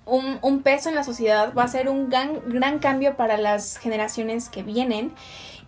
un, 0.05 0.39
un, 0.41 0.63
peso 0.63 0.89
en 0.89 0.95
la 0.95 1.03
sociedad, 1.03 1.53
va 1.55 1.63
a 1.63 1.67
ser 1.67 1.87
un 1.87 2.09
gran, 2.09 2.41
gran 2.47 2.79
cambio 2.79 3.15
para 3.15 3.37
las 3.37 3.77
generaciones 3.77 4.49
que 4.49 4.63
vienen. 4.63 5.13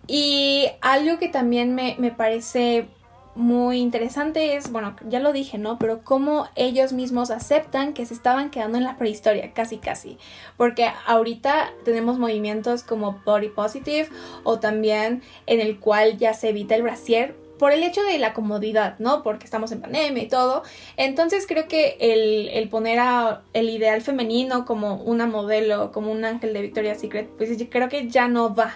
Y 0.06 0.66
algo 0.80 1.18
que 1.18 1.28
también 1.28 1.74
me, 1.74 1.96
me 1.98 2.10
parece 2.10 2.88
muy 3.34 3.78
interesante 3.78 4.56
es, 4.56 4.70
bueno, 4.70 4.94
ya 5.08 5.18
lo 5.18 5.32
dije, 5.32 5.56
¿no? 5.58 5.78
Pero 5.78 6.02
cómo 6.04 6.48
ellos 6.54 6.92
mismos 6.92 7.30
aceptan 7.30 7.94
que 7.94 8.04
se 8.04 8.14
estaban 8.14 8.50
quedando 8.50 8.78
en 8.78 8.84
la 8.84 8.98
prehistoria, 8.98 9.52
casi 9.52 9.78
casi. 9.78 10.18
Porque 10.56 10.90
ahorita 11.06 11.72
tenemos 11.84 12.18
movimientos 12.18 12.82
como 12.82 13.22
Body 13.24 13.48
Positive 13.48 14.08
o 14.44 14.58
también 14.58 15.22
en 15.46 15.60
el 15.60 15.78
cual 15.78 16.18
ya 16.18 16.34
se 16.34 16.50
evita 16.50 16.74
el 16.74 16.82
brasier 16.82 17.34
por 17.58 17.72
el 17.72 17.84
hecho 17.84 18.02
de 18.02 18.18
la 18.18 18.34
comodidad, 18.34 18.98
¿no? 18.98 19.22
Porque 19.22 19.44
estamos 19.44 19.70
en 19.72 19.80
pandemia 19.80 20.24
y 20.24 20.28
todo. 20.28 20.62
Entonces 20.96 21.46
creo 21.46 21.68
que 21.68 21.96
el, 22.00 22.48
el 22.48 22.68
poner 22.68 22.98
a 22.98 23.42
el 23.52 23.70
ideal 23.70 24.02
femenino 24.02 24.64
como 24.64 24.96
una 24.96 25.26
modelo, 25.26 25.92
como 25.92 26.10
un 26.10 26.24
ángel 26.24 26.52
de 26.52 26.60
Victoria's 26.60 27.00
Secret, 27.00 27.30
pues 27.38 27.50
creo 27.70 27.88
que 27.88 28.08
ya 28.08 28.28
no 28.28 28.54
va. 28.54 28.74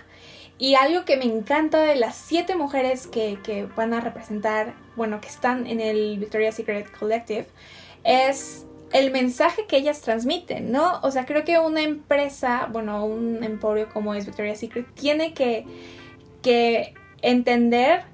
Y 0.58 0.74
algo 0.74 1.04
que 1.04 1.16
me 1.16 1.24
encanta 1.24 1.82
de 1.82 1.96
las 1.96 2.16
siete 2.16 2.56
mujeres 2.56 3.06
que, 3.06 3.38
que, 3.42 3.66
van 3.66 3.92
a 3.92 4.00
representar, 4.00 4.74
bueno, 4.96 5.20
que 5.20 5.28
están 5.28 5.66
en 5.66 5.80
el 5.80 6.18
Victoria's 6.18 6.54
Secret 6.54 6.90
Collective, 6.90 7.46
es 8.04 8.66
el 8.92 9.10
mensaje 9.10 9.66
que 9.66 9.76
ellas 9.76 10.00
transmiten, 10.00 10.72
¿no? 10.72 11.00
O 11.02 11.10
sea, 11.10 11.26
creo 11.26 11.44
que 11.44 11.58
una 11.58 11.82
empresa, 11.82 12.68
bueno, 12.72 13.04
un 13.04 13.44
emporio 13.44 13.88
como 13.92 14.14
es 14.14 14.24
Victoria's 14.24 14.60
Secret, 14.60 14.86
tiene 14.94 15.34
que, 15.34 15.66
que 16.42 16.94
entender 17.20 18.04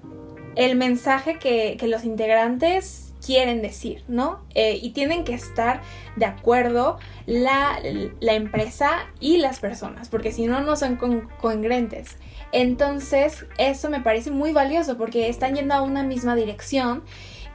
el 0.57 0.77
mensaje 0.77 1.39
que, 1.39 1.77
que 1.79 1.87
los 1.87 2.05
integrantes 2.05 3.12
quieren 3.25 3.63
decir, 3.63 4.05
¿no? 4.09 4.41
Eh, 4.55 4.79
y 4.83 4.91
tienen 4.91 5.25
que 5.25 5.35
estar 5.35 5.83
de 6.17 6.27
acuerdo 6.27 6.99
la, 7.27 7.79
la, 8.21 8.35
empresa 8.35 9.07
y 9.21 9.39
las 9.39 9.61
personas, 9.61 10.09
porque 10.09 10.33
si 10.33 10.47
no, 10.47 10.61
no 10.61 10.77
son 10.77 10.97
con, 10.97 11.29
congruentes. 11.41 12.17
Entonces, 12.51 13.47
eso 13.59 13.89
me 13.91 14.01
parece 14.01 14.31
muy 14.31 14.53
valioso 14.53 14.99
porque 14.99 15.29
están 15.29 15.55
yendo 15.55 15.75
a 15.75 15.83
una 15.83 16.03
misma 16.03 16.35
dirección 16.35 17.03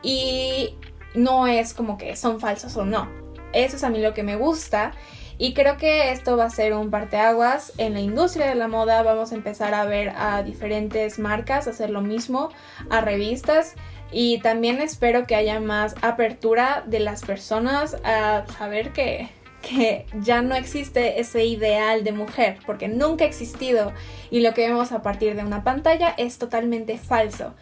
y 0.02 0.76
no 1.14 1.48
es 1.48 1.74
como 1.74 1.98
que 1.98 2.16
son 2.16 2.40
falsos 2.40 2.76
o 2.78 2.86
no. 2.86 3.10
Eso 3.54 3.76
es 3.76 3.84
a 3.84 3.90
mí 3.90 4.00
lo 4.00 4.14
que 4.14 4.24
me 4.24 4.36
gusta. 4.36 4.94
Y 5.40 5.54
creo 5.54 5.78
que 5.78 6.12
esto 6.12 6.36
va 6.36 6.46
a 6.46 6.50
ser 6.50 6.74
un 6.74 6.90
parteaguas 6.90 7.72
en 7.78 7.94
la 7.94 8.00
industria 8.00 8.48
de 8.48 8.56
la 8.56 8.68
moda. 8.68 9.04
Vamos 9.04 9.32
a 9.32 9.36
empezar 9.36 9.76
a 9.76 9.86
ver 9.86 10.10
a 10.18 10.42
diferentes 10.42 11.20
marcas 11.20 11.68
hacer 11.68 11.92
lo 11.92 12.02
mismo, 12.02 12.50
a 12.90 13.02
revistas. 13.02 13.76
Y 14.12 14.40
también 14.40 14.82
espero 14.82 15.28
que 15.28 15.36
haya 15.36 15.60
más 15.60 15.96
apertura 16.02 16.84
de 16.86 17.00
las 17.00 17.24
personas 17.24 17.98
a 18.04 18.46
saber 18.58 18.94
que, 18.94 19.30
que 19.62 20.06
ya 20.22 20.42
no 20.42 20.56
existe 20.56 21.20
ese 21.20 21.46
ideal 21.46 22.04
de 22.04 22.14
mujer, 22.14 22.58
porque 22.66 22.88
nunca 22.88 23.26
ha 23.26 23.28
existido 23.28 23.94
y 24.32 24.40
lo 24.40 24.54
que 24.54 24.68
vemos 24.68 24.92
a 24.92 25.02
partir 25.02 25.36
de 25.36 25.44
una 25.44 25.64
pantalla 25.64 26.14
es 26.18 26.38
totalmente 26.38 26.98
falso. 26.98 27.54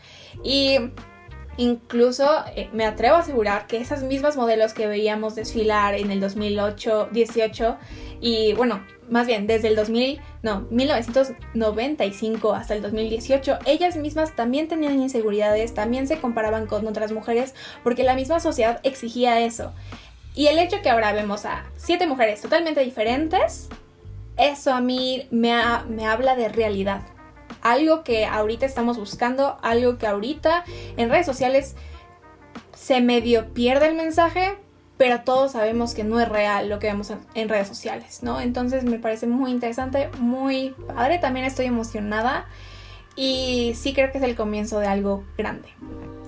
Y 0.44 0.78
Incluso 1.58 2.30
eh, 2.56 2.70
me 2.74 2.86
atrevo 2.86 3.16
a 3.16 3.20
asegurar 3.20 3.66
que 3.68 3.78
esas 3.78 4.04
mismas 4.04 4.36
modelos 4.36 4.74
que 4.74 4.88
veíamos 4.88 5.36
desfilar 5.36 5.96
en 5.96 6.12
el 6.12 6.20
2008, 6.20 7.10
18 7.12 7.78
y 8.20 8.54
bueno, 8.54 8.86
más 9.10 9.26
bien 9.26 9.48
desde 9.48 9.70
el 9.70 9.76
2000, 9.76 10.20
no, 10.44 10.68
1995 10.70 12.54
hasta 12.54 12.74
el 12.76 12.82
2018, 12.82 13.60
ellas 13.66 13.96
mismas 13.96 14.36
también 14.36 14.68
tenían 14.68 15.02
inseguridades, 15.02 15.74
también 15.74 16.08
se 16.08 16.20
comparaban 16.20 16.66
con 16.66 16.86
otras 16.88 17.14
mujeres 17.14 17.54
porque 17.84 18.04
la 18.04 18.16
misma 18.16 18.40
sociedad 18.40 18.82
exigía 18.84 19.40
eso. 19.40 19.74
Y 20.34 20.48
el 20.48 20.60
hecho 20.60 20.82
que 20.82 20.90
ahora 20.90 21.14
vemos 21.14 21.46
a 21.46 21.64
siete 21.78 22.08
mujeres 22.08 22.42
totalmente 22.42 22.82
diferentes, 22.82 23.70
eso 24.36 24.74
a 24.74 24.82
mí 24.82 25.28
me, 25.32 25.56
me 25.88 26.06
habla 26.06 26.36
de 26.36 26.50
realidad 26.50 27.15
algo 27.66 28.04
que 28.04 28.28
ahorita 28.28 28.68
estamos 28.68 28.98
buscando, 28.98 29.58
algo 29.64 29.98
que 29.98 30.06
ahorita 30.06 30.64
en 30.98 31.10
redes 31.10 31.26
sociales 31.26 31.76
se 32.76 33.02
medio 33.02 33.56
pierde 33.56 33.88
el 33.88 33.96
mensaje, 33.96 34.56
pero 34.98 35.22
todos 35.22 35.54
sabemos 35.54 35.96
que 35.96 36.04
no 36.04 36.20
es 36.20 36.30
real 36.30 36.70
lo 36.70 36.78
que 36.78 36.88
vemos 36.88 37.12
en, 37.34 37.50
redes 37.50 37.68
sociales, 37.68 38.22
¿no? 38.22 38.40
Entonces 38.40 38.84
me 38.84 39.00
parece 39.00 39.26
muy 39.26 39.50
interesante, 39.50 40.12
muy 40.20 40.76
padre, 40.88 41.18
también 41.18 41.44
estoy 41.48 41.66
emocionada 41.66 42.46
y 43.16 43.74
sí 43.76 43.96
creo 43.96 44.12
que 44.12 44.20
es 44.20 44.24
el 44.24 44.36
comienzo 44.36 44.80
de 44.80 44.86
algo 44.86 45.24
grande. 45.36 45.70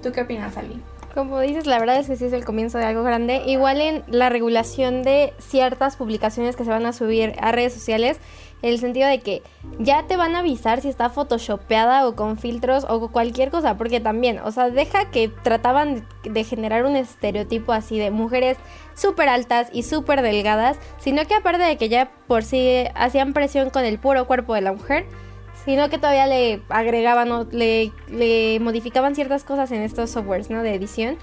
¿Tú 0.01 0.11
qué 0.11 0.21
opinas, 0.21 0.57
Ali? 0.57 0.81
Como 1.17 1.39
dices, 1.39 1.65
la 1.65 1.79
verdad 1.79 1.97
es 1.97 2.05
que 2.05 2.15
sí 2.15 2.25
es 2.25 2.33
el 2.33 2.45
comienzo 2.45 2.77
de 2.77 2.85
algo 2.85 3.01
grande. 3.01 3.41
Igual 3.47 3.81
en 3.81 4.03
la 4.05 4.29
regulación 4.29 5.01
de 5.01 5.33
ciertas 5.39 5.95
publicaciones 5.95 6.55
que 6.55 6.63
se 6.63 6.69
van 6.69 6.85
a 6.85 6.93
subir 6.93 7.33
a 7.39 7.51
redes 7.51 7.73
sociales, 7.73 8.19
en 8.61 8.69
el 8.69 8.77
sentido 8.77 9.07
de 9.07 9.19
que 9.21 9.41
ya 9.79 10.05
te 10.05 10.15
van 10.15 10.35
a 10.35 10.39
avisar 10.41 10.79
si 10.79 10.89
está 10.89 11.09
photoshopeada 11.09 12.07
o 12.07 12.15
con 12.15 12.37
filtros 12.37 12.85
o 12.87 13.07
cualquier 13.11 13.49
cosa, 13.49 13.77
porque 13.77 13.99
también, 13.99 14.37
o 14.43 14.51
sea, 14.51 14.69
deja 14.69 15.09
que 15.09 15.27
trataban 15.27 16.07
de 16.23 16.43
generar 16.43 16.85
un 16.85 16.95
estereotipo 16.95 17.73
así 17.73 17.97
de 17.97 18.11
mujeres 18.11 18.57
súper 18.93 19.27
altas 19.27 19.69
y 19.73 19.81
súper 19.81 20.21
delgadas, 20.21 20.77
sino 20.99 21.25
que 21.25 21.33
aparte 21.33 21.63
de 21.63 21.77
que 21.77 21.89
ya 21.89 22.11
por 22.27 22.43
sí 22.43 22.83
hacían 22.93 23.33
presión 23.33 23.71
con 23.71 23.85
el 23.85 23.97
puro 23.97 24.27
cuerpo 24.27 24.53
de 24.53 24.61
la 24.61 24.71
mujer, 24.71 25.07
sino 25.67 25.89
que 25.89 25.97
todavía 25.97 26.27
le 26.27 26.61
agregaban 26.69 27.29
o 27.29 27.43
le, 27.51 27.91
le 28.09 28.57
modificaban 28.61 29.15
ciertas 29.15 29.43
cosas 29.43 29.69
en 29.73 29.81
estos 29.81 30.09
softwares, 30.11 30.49
¿no? 30.49 30.63
De 30.63 30.73
edición. 30.73 31.17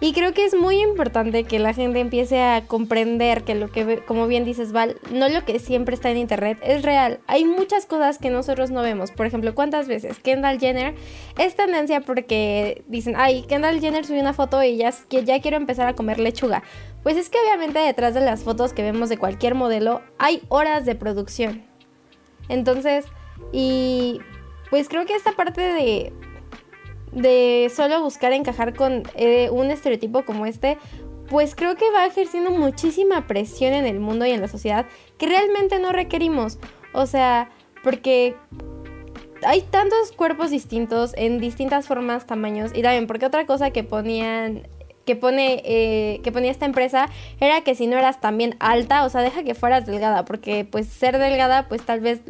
Y 0.00 0.14
creo 0.14 0.32
que 0.32 0.46
es 0.46 0.54
muy 0.54 0.80
importante 0.80 1.44
que 1.44 1.58
la 1.58 1.74
gente 1.74 2.00
empiece 2.00 2.40
a 2.40 2.66
comprender 2.66 3.44
que 3.44 3.54
lo 3.54 3.70
que, 3.70 3.98
como 3.98 4.26
bien 4.26 4.46
dices, 4.46 4.72
Val, 4.72 4.96
no 5.10 5.28
lo 5.28 5.44
que 5.44 5.58
siempre 5.58 5.94
está 5.94 6.10
en 6.10 6.16
internet 6.16 6.58
es 6.62 6.82
real. 6.84 7.20
Hay 7.26 7.44
muchas 7.44 7.84
cosas 7.84 8.16
que 8.16 8.30
nosotros 8.30 8.70
no 8.70 8.80
vemos. 8.80 9.10
Por 9.10 9.26
ejemplo, 9.26 9.54
¿cuántas 9.54 9.88
veces 9.88 10.18
Kendall 10.20 10.58
Jenner 10.58 10.94
es 11.38 11.54
tendencia 11.54 12.00
porque 12.00 12.82
dicen, 12.88 13.12
ay, 13.18 13.42
Kendall 13.42 13.78
Jenner 13.78 14.06
subió 14.06 14.22
una 14.22 14.32
foto 14.32 14.62
y 14.62 14.78
ya, 14.78 14.94
ya 15.10 15.40
quiero 15.42 15.58
empezar 15.58 15.86
a 15.86 15.94
comer 15.94 16.18
lechuga? 16.18 16.62
Pues 17.02 17.18
es 17.18 17.28
que 17.28 17.36
obviamente 17.46 17.78
detrás 17.78 18.14
de 18.14 18.22
las 18.22 18.42
fotos 18.42 18.72
que 18.72 18.82
vemos 18.82 19.10
de 19.10 19.18
cualquier 19.18 19.54
modelo 19.54 20.00
hay 20.18 20.42
horas 20.48 20.86
de 20.86 20.94
producción. 20.94 21.62
Entonces, 22.48 23.04
y 23.50 24.20
pues 24.70 24.88
creo 24.88 25.04
que 25.06 25.14
esta 25.14 25.32
parte 25.32 25.60
de 25.60 26.12
de 27.12 27.70
solo 27.74 28.02
buscar 28.02 28.32
encajar 28.32 28.74
con 28.74 29.02
eh, 29.14 29.50
un 29.50 29.70
estereotipo 29.70 30.24
como 30.24 30.46
este, 30.46 30.78
pues 31.28 31.54
creo 31.54 31.76
que 31.76 31.90
va 31.90 32.06
ejerciendo 32.06 32.50
muchísima 32.50 33.26
presión 33.26 33.74
en 33.74 33.86
el 33.86 34.00
mundo 34.00 34.26
y 34.26 34.30
en 34.30 34.40
la 34.40 34.48
sociedad 34.48 34.86
que 35.18 35.26
realmente 35.26 35.78
no 35.78 35.92
requerimos. 35.92 36.58
O 36.92 37.06
sea, 37.06 37.50
porque 37.82 38.34
hay 39.44 39.62
tantos 39.62 40.12
cuerpos 40.12 40.50
distintos 40.50 41.12
en 41.16 41.38
distintas 41.38 41.86
formas, 41.86 42.26
tamaños 42.26 42.72
y 42.74 42.82
también 42.82 43.06
porque 43.06 43.26
otra 43.26 43.46
cosa 43.46 43.70
que 43.70 43.84
ponían 43.84 44.68
que 45.04 45.16
pone 45.16 45.62
eh, 45.64 46.20
que 46.22 46.30
ponía 46.30 46.52
esta 46.52 46.64
empresa 46.64 47.08
era 47.40 47.62
que 47.62 47.74
si 47.74 47.88
no 47.88 47.98
eras 47.98 48.20
también 48.20 48.54
alta, 48.60 49.04
o 49.04 49.08
sea, 49.08 49.20
deja 49.20 49.42
que 49.42 49.56
fueras 49.56 49.84
delgada, 49.84 50.24
porque 50.24 50.64
pues 50.64 50.86
ser 50.86 51.18
delgada 51.18 51.68
pues 51.68 51.82
tal 51.84 52.00
vez 52.00 52.20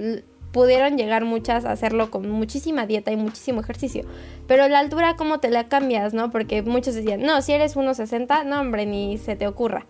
pudieron 0.52 0.97
llegar 0.97 1.25
muchas 1.25 1.64
a 1.64 1.73
hacerlo 1.73 2.11
con 2.11 2.30
muchísima 2.30 2.87
dieta 2.87 3.11
y 3.11 3.16
muchísimo 3.16 3.61
ejercicio. 3.61 4.04
Pero 4.47 4.68
la 4.68 4.78
altura, 4.78 5.16
¿cómo 5.16 5.40
te 5.40 5.50
la 5.50 5.64
cambias, 5.64 6.14
no? 6.14 6.30
Porque 6.30 6.62
muchos 6.62 6.94
decían, 6.94 7.23
no, 7.23 7.40
si 7.42 7.52
eres 7.52 7.76
1,60, 7.76 8.44
no, 8.44 8.61
hombre, 8.61 8.87
ni 8.87 9.18
se 9.18 9.35
te 9.35 9.47
ocurra. 9.47 9.87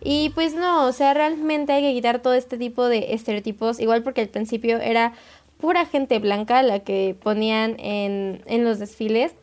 Y 0.00 0.30
pues 0.30 0.54
no, 0.54 0.86
o 0.86 0.92
sea, 0.92 1.14
realmente 1.14 1.72
hay 1.72 1.82
que 1.82 1.92
quitar 1.92 2.20
todo 2.20 2.34
este 2.34 2.58
tipo 2.58 2.88
de 2.88 3.14
estereotipos, 3.14 3.78
igual 3.78 4.02
porque 4.02 4.20
al 4.22 4.28
principio 4.28 4.78
era 4.78 5.12
pura 5.58 5.86
gente 5.86 6.18
blanca 6.18 6.62
la 6.64 6.80
que 6.80 7.16
ponían 7.22 7.76
en, 7.78 8.42
en 8.46 8.64
los 8.64 8.80
desfiles. 8.80 9.34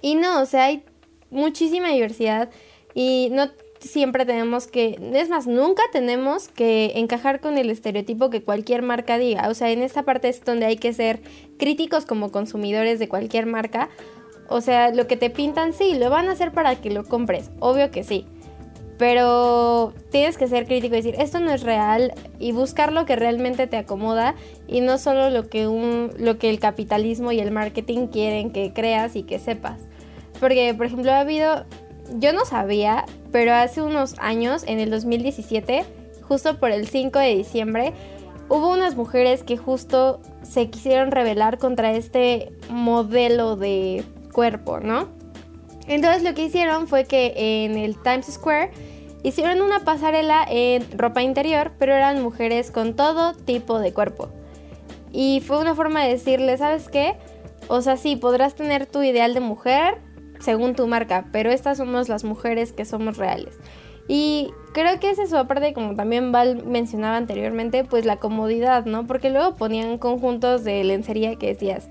Y 0.00 0.14
no, 0.14 0.40
o 0.40 0.46
sea, 0.46 0.66
hay 0.66 0.84
muchísima 1.30 1.88
diversidad 1.88 2.50
y 2.94 3.30
no 3.32 3.50
siempre 3.88 4.24
tenemos 4.24 4.66
que, 4.66 4.98
es 5.14 5.28
más, 5.28 5.46
nunca 5.46 5.82
tenemos 5.92 6.48
que 6.48 6.92
encajar 6.96 7.40
con 7.40 7.58
el 7.58 7.70
estereotipo 7.70 8.30
que 8.30 8.42
cualquier 8.42 8.82
marca 8.82 9.18
diga. 9.18 9.48
O 9.48 9.54
sea, 9.54 9.70
en 9.70 9.82
esta 9.82 10.02
parte 10.02 10.28
es 10.28 10.44
donde 10.44 10.66
hay 10.66 10.76
que 10.76 10.92
ser 10.92 11.20
críticos 11.58 12.04
como 12.06 12.30
consumidores 12.30 12.98
de 12.98 13.08
cualquier 13.08 13.46
marca, 13.46 13.88
O 14.48 14.60
sea, 14.60 14.90
lo 14.90 15.06
que 15.06 15.16
te 15.16 15.30
pintan, 15.30 15.72
sí, 15.72 15.94
lo 15.94 16.10
van 16.10 16.28
a 16.28 16.32
hacer 16.32 16.52
para 16.52 16.76
que 16.76 16.90
lo 16.90 17.04
compres, 17.04 17.50
obvio 17.60 17.90
que 17.90 18.04
sí. 18.04 18.26
Pero 18.98 19.94
tienes 20.10 20.36
que 20.36 20.46
ser 20.46 20.66
crítico 20.66 20.94
y 20.94 20.98
decir, 20.98 21.14
esto 21.18 21.40
no 21.40 21.50
es 21.50 21.62
real 21.62 22.12
y 22.38 22.52
buscar 22.52 22.92
lo 22.92 23.06
que 23.06 23.16
realmente 23.16 23.66
te 23.66 23.76
acomoda 23.76 24.34
y 24.68 24.82
no 24.82 24.98
solo 24.98 25.30
lo 25.30 25.48
que, 25.48 25.66
un, 25.66 26.10
lo 26.18 26.38
que 26.38 26.50
el 26.50 26.60
capitalismo 26.60 27.32
y 27.32 27.40
el 27.40 27.50
marketing 27.50 28.08
quieren 28.08 28.50
que 28.50 28.72
creas 28.72 29.16
y 29.16 29.22
que 29.22 29.38
sepas. 29.38 29.80
Porque, 30.40 30.74
por 30.74 30.86
ejemplo, 30.86 31.10
ha 31.10 31.20
habido, 31.20 31.64
yo 32.18 32.32
no 32.32 32.44
sabía, 32.44 33.04
pero 33.32 33.52
hace 33.54 33.82
unos 33.82 34.14
años, 34.18 34.64
en 34.66 34.80
el 34.80 34.90
2017, 34.90 35.84
justo 36.22 36.58
por 36.58 36.70
el 36.70 36.86
5 36.86 37.18
de 37.18 37.36
diciembre, 37.36 37.92
hubo 38.48 38.72
unas 38.72 38.96
mujeres 38.96 39.42
que 39.42 39.56
justo 39.56 40.20
se 40.42 40.70
quisieron 40.70 41.10
rebelar 41.10 41.58
contra 41.58 41.92
este 41.92 42.52
modelo 42.68 43.56
de 43.56 44.04
cuerpo, 44.32 44.80
¿no? 44.80 45.08
Entonces 45.86 46.22
lo 46.22 46.34
que 46.34 46.44
hicieron 46.44 46.88
fue 46.88 47.04
que 47.04 47.34
en 47.64 47.76
el 47.76 48.00
Times 48.02 48.26
Square 48.26 48.70
hicieron 49.22 49.60
una 49.60 49.80
pasarela 49.80 50.46
en 50.48 50.86
ropa 50.96 51.22
interior, 51.22 51.72
pero 51.78 51.94
eran 51.94 52.22
mujeres 52.22 52.70
con 52.70 52.94
todo 52.94 53.34
tipo 53.34 53.78
de 53.78 53.92
cuerpo. 53.92 54.28
Y 55.12 55.42
fue 55.46 55.58
una 55.58 55.74
forma 55.74 56.02
de 56.02 56.10
decirle, 56.10 56.56
¿sabes 56.58 56.88
qué? 56.88 57.16
O 57.68 57.80
sea, 57.80 57.96
sí, 57.96 58.16
podrás 58.16 58.54
tener 58.54 58.86
tu 58.86 59.02
ideal 59.02 59.32
de 59.32 59.40
mujer 59.40 59.98
según 60.40 60.74
tu 60.74 60.86
marca, 60.86 61.26
pero 61.32 61.50
estas 61.50 61.78
somos 61.78 62.08
las 62.08 62.24
mujeres 62.24 62.72
que 62.72 62.84
somos 62.84 63.16
reales. 63.16 63.58
Y 64.06 64.52
creo 64.72 65.00
que 65.00 65.10
es 65.10 65.18
eso, 65.18 65.38
aparte 65.38 65.72
como 65.72 65.94
también 65.94 66.30
Val 66.30 66.64
mencionaba 66.66 67.16
anteriormente, 67.16 67.84
pues 67.84 68.04
la 68.04 68.16
comodidad, 68.16 68.84
¿no? 68.84 69.06
Porque 69.06 69.30
luego 69.30 69.54
ponían 69.54 69.98
conjuntos 69.98 70.62
de 70.64 70.84
lencería 70.84 71.36
que 71.36 71.46
decías, 71.46 71.88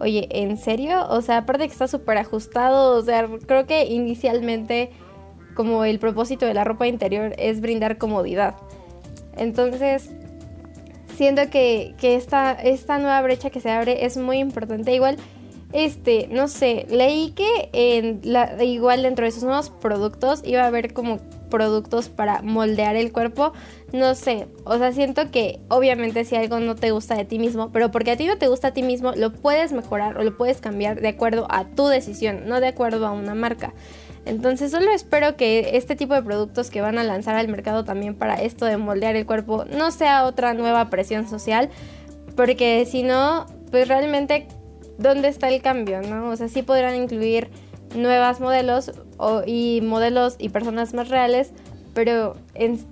oye, 0.00 0.26
¿en 0.30 0.56
serio? 0.56 1.06
O 1.10 1.20
sea, 1.20 1.38
aparte 1.38 1.66
que 1.66 1.72
está 1.72 1.86
súper 1.86 2.16
ajustado, 2.18 2.96
o 2.96 3.02
sea, 3.02 3.28
creo 3.46 3.66
que 3.66 3.84
inicialmente 3.84 4.90
como 5.54 5.84
el 5.84 5.98
propósito 5.98 6.46
de 6.46 6.54
la 6.54 6.64
ropa 6.64 6.86
interior 6.86 7.34
es 7.38 7.60
brindar 7.60 7.98
comodidad. 7.98 8.54
Entonces, 9.36 10.10
siento 11.16 11.50
que, 11.50 11.94
que 11.98 12.14
esta, 12.14 12.52
esta 12.52 12.98
nueva 12.98 13.20
brecha 13.20 13.50
que 13.50 13.60
se 13.60 13.70
abre 13.70 14.06
es 14.06 14.16
muy 14.16 14.38
importante. 14.38 14.94
Igual, 14.94 15.18
este, 15.72 16.28
no 16.30 16.48
sé, 16.48 16.86
leí 16.90 17.32
que 17.32 18.20
igual 18.62 19.02
dentro 19.02 19.24
de 19.24 19.28
esos 19.28 19.44
nuevos 19.44 19.70
productos 19.70 20.42
iba 20.44 20.62
a 20.62 20.66
haber 20.66 20.92
como 20.92 21.18
productos 21.48 22.08
para 22.08 22.42
moldear 22.42 22.96
el 22.96 23.12
cuerpo, 23.12 23.52
no 23.92 24.14
sé, 24.14 24.46
o 24.64 24.78
sea, 24.78 24.92
siento 24.92 25.30
que 25.30 25.60
obviamente 25.68 26.24
si 26.24 26.36
algo 26.36 26.60
no 26.60 26.76
te 26.76 26.92
gusta 26.92 27.16
de 27.16 27.24
ti 27.24 27.38
mismo, 27.38 27.70
pero 27.72 27.90
porque 27.90 28.12
a 28.12 28.16
ti 28.16 28.26
no 28.26 28.38
te 28.38 28.46
gusta 28.48 28.68
a 28.68 28.72
ti 28.72 28.82
mismo, 28.82 29.12
lo 29.12 29.32
puedes 29.32 29.72
mejorar 29.72 30.16
o 30.16 30.22
lo 30.22 30.36
puedes 30.36 30.60
cambiar 30.60 31.00
de 31.00 31.08
acuerdo 31.08 31.46
a 31.50 31.64
tu 31.64 31.86
decisión, 31.88 32.46
no 32.46 32.60
de 32.60 32.68
acuerdo 32.68 33.06
a 33.06 33.12
una 33.12 33.34
marca. 33.34 33.74
Entonces 34.26 34.70
solo 34.70 34.90
espero 34.92 35.36
que 35.36 35.76
este 35.76 35.96
tipo 35.96 36.14
de 36.14 36.22
productos 36.22 36.70
que 36.70 36.82
van 36.82 36.98
a 36.98 37.04
lanzar 37.04 37.36
al 37.36 37.48
mercado 37.48 37.84
también 37.84 38.14
para 38.14 38.34
esto 38.34 38.66
de 38.66 38.76
moldear 38.76 39.16
el 39.16 39.24
cuerpo 39.24 39.64
no 39.64 39.90
sea 39.90 40.24
otra 40.24 40.54
nueva 40.54 40.90
presión 40.90 41.26
social, 41.28 41.70
porque 42.36 42.86
si 42.86 43.02
no, 43.02 43.46
pues 43.70 43.88
realmente, 43.88 44.46
¿dónde 45.00 45.28
está 45.28 45.48
el 45.48 45.62
cambio? 45.62 46.02
¿no? 46.02 46.30
O 46.30 46.36
sea, 46.36 46.48
sí 46.48 46.62
podrán 46.62 46.94
incluir 46.94 47.50
nuevas 47.94 48.40
modelos 48.40 48.92
y 49.46 49.80
modelos 49.82 50.36
y 50.38 50.50
personas 50.50 50.94
más 50.94 51.08
reales, 51.08 51.52
pero, 51.94 52.36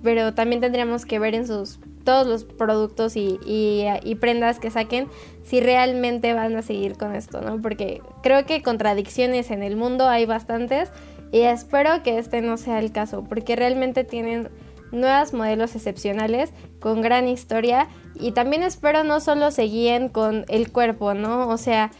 pero 0.03 0.33
también 0.33 0.61
tendríamos 0.61 1.05
que 1.05 1.19
ver 1.19 1.35
en 1.35 1.47
sus 1.47 1.79
todos 2.03 2.25
los 2.25 2.43
productos 2.43 3.15
y, 3.15 3.39
y, 3.45 4.15
prendas 4.15 4.59
que 4.59 4.71
saquen 4.71 5.07
si 5.43 5.59
realmente 5.59 6.33
van 6.33 6.55
a 6.55 6.61
seguir 6.61 6.97
con 6.97 7.13
esto, 7.13 7.41
¿no? 7.41 7.61
Porque 7.61 8.01
creo 8.23 8.45
que 8.45 8.63
contradicciones 8.63 9.51
en 9.51 9.61
el 9.61 9.75
mundo 9.75 10.07
hay 10.07 10.25
bastantes 10.25 10.91
y 11.31 11.41
espero 11.41 12.01
que 12.01 12.17
este 12.17 12.41
no 12.41 12.57
sea 12.57 12.79
el 12.79 12.91
caso, 12.91 13.23
porque 13.23 13.55
realmente 13.55 14.03
tienen 14.03 14.49
nuevos 14.91 15.33
modelos 15.33 15.75
excepcionales 15.75 16.51
con 16.79 17.01
gran 17.01 17.27
historia 17.27 17.87
y 18.15 18.31
también 18.31 18.63
espero 18.63 19.03
no 19.03 19.19
solo 19.19 19.51
se 19.51 19.63
guíen 19.63 20.09
con 20.09 20.45
el 20.47 20.71
cuerpo, 20.71 21.13
¿no? 21.13 21.47
O 21.47 21.57
sea, 21.57 21.91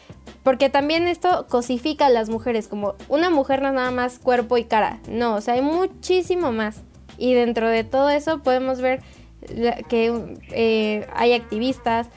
porque 0.43 0.69
también 0.69 1.07
esto 1.07 1.47
cosifica 1.49 2.07
a 2.07 2.09
las 2.09 2.29
mujeres, 2.29 2.67
como 2.67 2.95
una 3.07 3.29
mujer 3.29 3.61
no 3.61 3.69
es 3.69 3.73
nada 3.73 3.91
más 3.91 4.19
cuerpo 4.19 4.57
y 4.57 4.65
cara, 4.65 4.99
no, 5.09 5.35
o 5.35 5.41
sea, 5.41 5.55
hay 5.55 5.61
muchísimo 5.61 6.51
más. 6.51 6.81
Y 7.17 7.33
dentro 7.33 7.69
de 7.69 7.83
todo 7.83 8.09
eso 8.09 8.41
podemos 8.41 8.81
ver 8.81 9.01
que 9.89 10.37
eh, 10.51 11.07
hay 11.13 11.33
activistas 11.33 12.07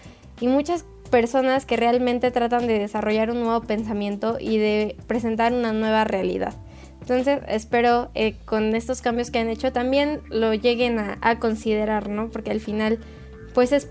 y 0.41 0.49
muchas 0.49 0.85
personas 1.11 1.67
que 1.67 1.77
realmente 1.77 2.31
tratan 2.31 2.67
de 2.67 2.79
desarrollar 2.79 3.31
un 3.31 3.43
nuevo 3.43 3.61
pensamiento 3.63 4.39
y 4.41 4.59
de 4.59 4.97
presentar 5.07 5.53
una 5.53 5.73
nueva 5.73 6.05
realidad. 6.05 6.55
Entonces 7.01 7.41
espero 7.49 8.11
eh, 8.15 8.37
con 8.45 8.75
estos 8.75 9.03
cambios 9.03 9.31
que 9.31 9.41
han 9.41 9.49
hecho 9.49 9.73
también 9.73 10.21
lo 10.31 10.55
lleguen 10.55 10.99
a, 10.99 11.19
a 11.21 11.39
considerar, 11.39 12.09
¿no? 12.09 12.31
Porque 12.31 12.53
al 12.53 12.61
final, 12.61 13.01
pues 13.55 13.73
es, 13.73 13.89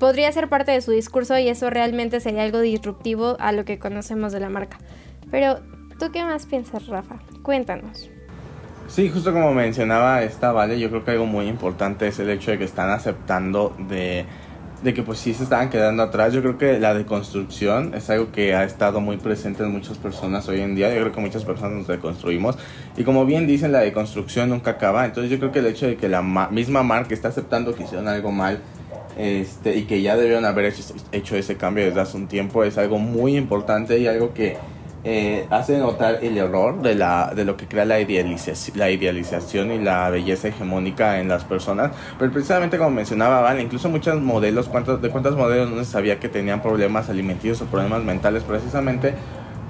podría 0.00 0.32
ser 0.32 0.48
parte 0.48 0.72
de 0.72 0.80
su 0.80 0.90
discurso 0.90 1.38
y 1.38 1.48
eso 1.48 1.70
realmente 1.70 2.18
sería 2.18 2.42
algo 2.42 2.58
disruptivo 2.58 3.36
a 3.38 3.52
lo 3.52 3.64
que 3.64 3.78
conocemos 3.78 4.32
de 4.32 4.40
la 4.40 4.48
marca. 4.48 4.78
Pero, 5.30 5.60
¿tú 6.00 6.10
qué 6.10 6.24
más 6.24 6.46
piensas, 6.46 6.88
Rafa? 6.88 7.20
Cuéntanos. 7.42 8.10
Sí, 8.88 9.08
justo 9.08 9.32
como 9.32 9.54
mencionaba 9.54 10.22
esta, 10.24 10.50
Vale, 10.50 10.80
yo 10.80 10.88
creo 10.88 11.04
que 11.04 11.12
algo 11.12 11.26
muy 11.26 11.46
importante 11.46 12.08
es 12.08 12.18
el 12.18 12.30
hecho 12.30 12.50
de 12.50 12.58
que 12.58 12.64
están 12.64 12.90
aceptando 12.90 13.76
de, 13.88 14.24
de 14.82 14.94
que 14.94 15.02
pues 15.02 15.18
sí 15.18 15.34
se 15.34 15.44
estaban 15.44 15.68
quedando 15.68 16.02
atrás. 16.02 16.32
Yo 16.32 16.40
creo 16.40 16.56
que 16.58 16.80
la 16.80 16.94
deconstrucción 16.94 17.94
es 17.94 18.08
algo 18.10 18.32
que 18.32 18.54
ha 18.54 18.64
estado 18.64 19.00
muy 19.00 19.18
presente 19.18 19.62
en 19.62 19.70
muchas 19.70 19.98
personas 19.98 20.48
hoy 20.48 20.60
en 20.60 20.74
día. 20.74 20.92
Yo 20.92 21.02
creo 21.02 21.12
que 21.12 21.20
muchas 21.20 21.44
personas 21.44 21.72
nos 21.72 21.86
deconstruimos. 21.86 22.56
Y 22.96 23.04
como 23.04 23.26
bien 23.26 23.46
dicen, 23.46 23.70
la 23.70 23.80
deconstrucción 23.80 24.48
nunca 24.48 24.72
acaba. 24.72 25.04
Entonces 25.04 25.30
yo 25.30 25.38
creo 25.38 25.52
que 25.52 25.58
el 25.58 25.66
hecho 25.66 25.86
de 25.86 25.96
que 25.96 26.08
la 26.08 26.22
misma 26.22 26.82
marca 26.82 27.14
está 27.14 27.28
aceptando 27.28 27.74
que 27.74 27.84
hicieron 27.84 28.08
algo 28.08 28.32
mal 28.32 28.60
este, 29.16 29.76
y 29.76 29.84
que 29.84 30.02
ya 30.02 30.16
debieron 30.16 30.44
haber 30.44 30.72
hecho, 31.12 31.36
ese 31.36 31.56
cambio 31.56 31.84
desde 31.84 32.00
hace 32.00 32.16
un 32.16 32.28
tiempo, 32.28 32.64
es 32.64 32.78
algo 32.78 32.98
muy 32.98 33.36
importante 33.36 33.98
y 33.98 34.06
algo 34.06 34.32
que 34.34 34.56
eh, 35.02 35.46
hace 35.50 35.78
notar 35.78 36.18
el 36.22 36.36
error 36.36 36.82
de, 36.82 36.94
la, 36.94 37.32
de 37.34 37.44
lo 37.44 37.56
que 37.56 37.66
crea 37.66 37.86
la 37.86 38.00
idealización, 38.00 38.78
la 38.78 38.90
idealización 38.90 39.72
y 39.72 39.78
la 39.78 40.10
belleza 40.10 40.48
hegemónica 40.48 41.20
en 41.20 41.28
las 41.28 41.44
personas. 41.44 41.92
Pero 42.18 42.30
precisamente 42.32 42.76
como 42.78 42.90
mencionaba 42.90 43.40
Val, 43.40 43.60
incluso 43.60 43.88
muchos 43.88 44.20
modelos, 44.20 44.68
¿cuántos, 44.68 45.00
de 45.00 45.08
cuántos 45.10 45.36
modelos 45.36 45.70
no 45.70 45.82
se 45.84 45.90
sabía 45.90 46.20
que 46.20 46.28
tenían 46.28 46.60
problemas 46.60 47.08
alimenticios 47.08 47.62
o 47.62 47.66
problemas 47.66 48.04
mentales 48.04 48.42
precisamente 48.42 49.14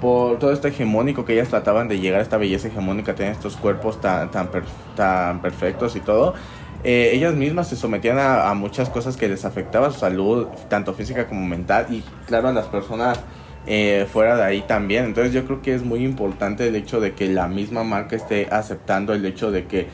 por 0.01 0.39
todo 0.39 0.51
esto 0.51 0.67
hegemónico 0.67 1.23
que 1.23 1.33
ellas 1.33 1.49
trataban 1.49 1.87
de 1.87 1.99
llegar 1.99 2.19
a 2.19 2.23
esta 2.23 2.37
belleza 2.37 2.67
hegemónica, 2.67 3.13
tener 3.13 3.33
estos 3.33 3.55
cuerpos 3.55 4.01
tan, 4.01 4.31
tan, 4.31 4.49
tan 4.95 5.41
perfectos 5.41 5.95
y 5.95 5.99
todo. 5.99 6.33
Eh, 6.83 7.11
ellas 7.13 7.35
mismas 7.35 7.67
se 7.67 7.75
sometían 7.75 8.17
a, 8.19 8.53
muchas 8.53 8.89
cosas 8.89 9.17
que 9.17 9.27
les 9.27 9.45
afectaba 9.45 9.91
su 9.91 9.99
salud, 9.99 10.47
tanto 10.67 10.93
física 10.93 11.27
como 11.27 11.45
mental, 11.45 11.87
y 11.89 12.03
claro, 12.25 12.47
a 12.47 12.53
las 12.53 12.65
personas 12.65 13.19
eh, 13.67 14.07
fuera 14.11 14.35
de 14.35 14.43
ahí 14.43 14.61
también. 14.61 15.05
Entonces 15.05 15.33
yo 15.33 15.45
creo 15.45 15.61
que 15.61 15.75
es 15.75 15.83
muy 15.83 16.03
importante 16.03 16.67
el 16.67 16.75
hecho 16.75 16.99
de 16.99 17.13
que 17.13 17.27
la 17.27 17.47
misma 17.47 17.83
marca 17.83 18.15
esté 18.15 18.47
aceptando 18.51 19.13
el 19.13 19.25
hecho 19.25 19.51
de 19.51 19.65
que 19.67 19.87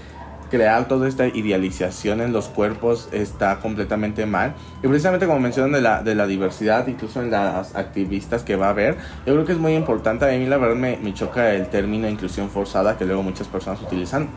crear 0.50 0.88
toda 0.88 1.10
esta 1.10 1.28
idealización 1.28 2.22
en 2.22 2.32
los 2.32 2.48
cuerpos 2.48 3.10
está 3.12 3.60
completamente 3.60 4.26
mal. 4.26 4.54
Y 4.82 4.88
precisamente 4.88 5.26
como 5.26 5.40
mencionan 5.40 5.74
de 5.74 5.82
la, 5.82 6.04
de 6.04 6.16
la 6.16 6.26
diversidad, 6.26 6.88
incluso 6.88 7.22
en 7.22 7.32
las 7.32 7.76
activistas 7.76 8.44
que 8.44 8.56
va 8.56 8.68
a 8.68 8.70
haber, 8.70 8.96
yo 9.26 9.34
creo 9.34 9.46
que 9.46 9.52
es 9.52 9.58
muy 9.58 9.76
importante. 9.76 10.24
A 10.24 10.38
mí 10.38 10.46
la 10.46 10.58
verdad 10.58 10.78
me, 10.78 10.96
me 10.98 11.14
choca 11.14 11.54
el 11.54 11.68
término 11.68 12.08
inclusión 12.08 12.50
forzada 12.50 12.98
que 12.98 13.04
luego 13.04 13.24
muchas 13.24 13.48
personas 13.48 13.82
utilizan 13.82 14.30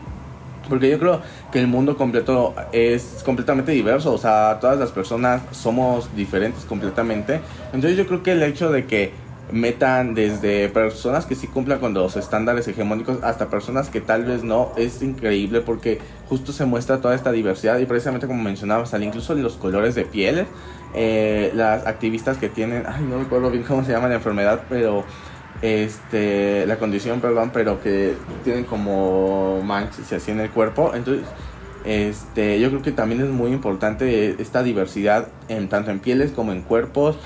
porque 0.71 0.89
yo 0.89 0.97
creo 0.99 1.21
que 1.51 1.59
el 1.59 1.67
mundo 1.67 1.97
completo 1.97 2.55
es 2.71 3.21
completamente 3.25 3.73
diverso, 3.73 4.13
o 4.13 4.17
sea, 4.17 4.57
todas 4.61 4.79
las 4.79 4.89
personas 4.91 5.41
somos 5.51 6.15
diferentes 6.15 6.63
completamente. 6.63 7.41
Entonces 7.73 7.97
yo 7.97 8.07
creo 8.07 8.23
que 8.23 8.31
el 8.31 8.41
hecho 8.41 8.71
de 8.71 8.85
que 8.85 9.11
metan 9.51 10.13
desde 10.13 10.69
personas 10.69 11.25
que 11.25 11.35
sí 11.35 11.47
cumplan 11.47 11.79
con 11.79 11.93
los 11.93 12.15
estándares 12.15 12.69
hegemónicos 12.69 13.21
hasta 13.21 13.49
personas 13.49 13.89
que 13.89 13.99
tal 13.99 14.23
vez 14.23 14.43
no, 14.43 14.71
es 14.77 15.01
increíble 15.01 15.59
porque 15.59 15.99
justo 16.29 16.53
se 16.53 16.63
muestra 16.63 17.01
toda 17.01 17.15
esta 17.15 17.33
diversidad 17.33 17.77
y 17.79 17.85
precisamente 17.85 18.27
como 18.27 18.41
mencionaba, 18.41 18.85
sale 18.85 19.05
incluso 19.05 19.35
los 19.35 19.57
colores 19.57 19.93
de 19.93 20.05
pieles, 20.05 20.47
eh, 20.93 21.51
las 21.53 21.85
activistas 21.85 22.37
que 22.37 22.47
tienen, 22.47 22.85
ay 22.87 23.03
no 23.03 23.19
recuerdo 23.19 23.51
bien 23.51 23.63
cómo 23.63 23.83
se 23.83 23.91
llama 23.91 24.07
la 24.07 24.15
enfermedad, 24.15 24.61
pero 24.69 25.03
este 25.61 26.65
la 26.65 26.77
condición, 26.77 27.21
perdón, 27.21 27.51
pero 27.53 27.81
que 27.81 28.15
tienen 28.43 28.63
como 28.63 29.61
manchas 29.63 30.11
y 30.11 30.15
así 30.15 30.31
en 30.31 30.39
el 30.39 30.49
cuerpo. 30.49 30.91
Entonces, 30.93 31.25
este, 31.83 32.59
yo 32.59 32.69
creo 32.69 32.81
que 32.81 32.91
también 32.91 33.21
es 33.21 33.29
muy 33.29 33.51
importante 33.51 34.41
esta 34.41 34.63
diversidad 34.63 35.27
en 35.47 35.69
tanto 35.69 35.91
en 35.91 35.99
pieles 35.99 36.31
como 36.31 36.51
en 36.51 36.61
cuerpos 36.61 37.17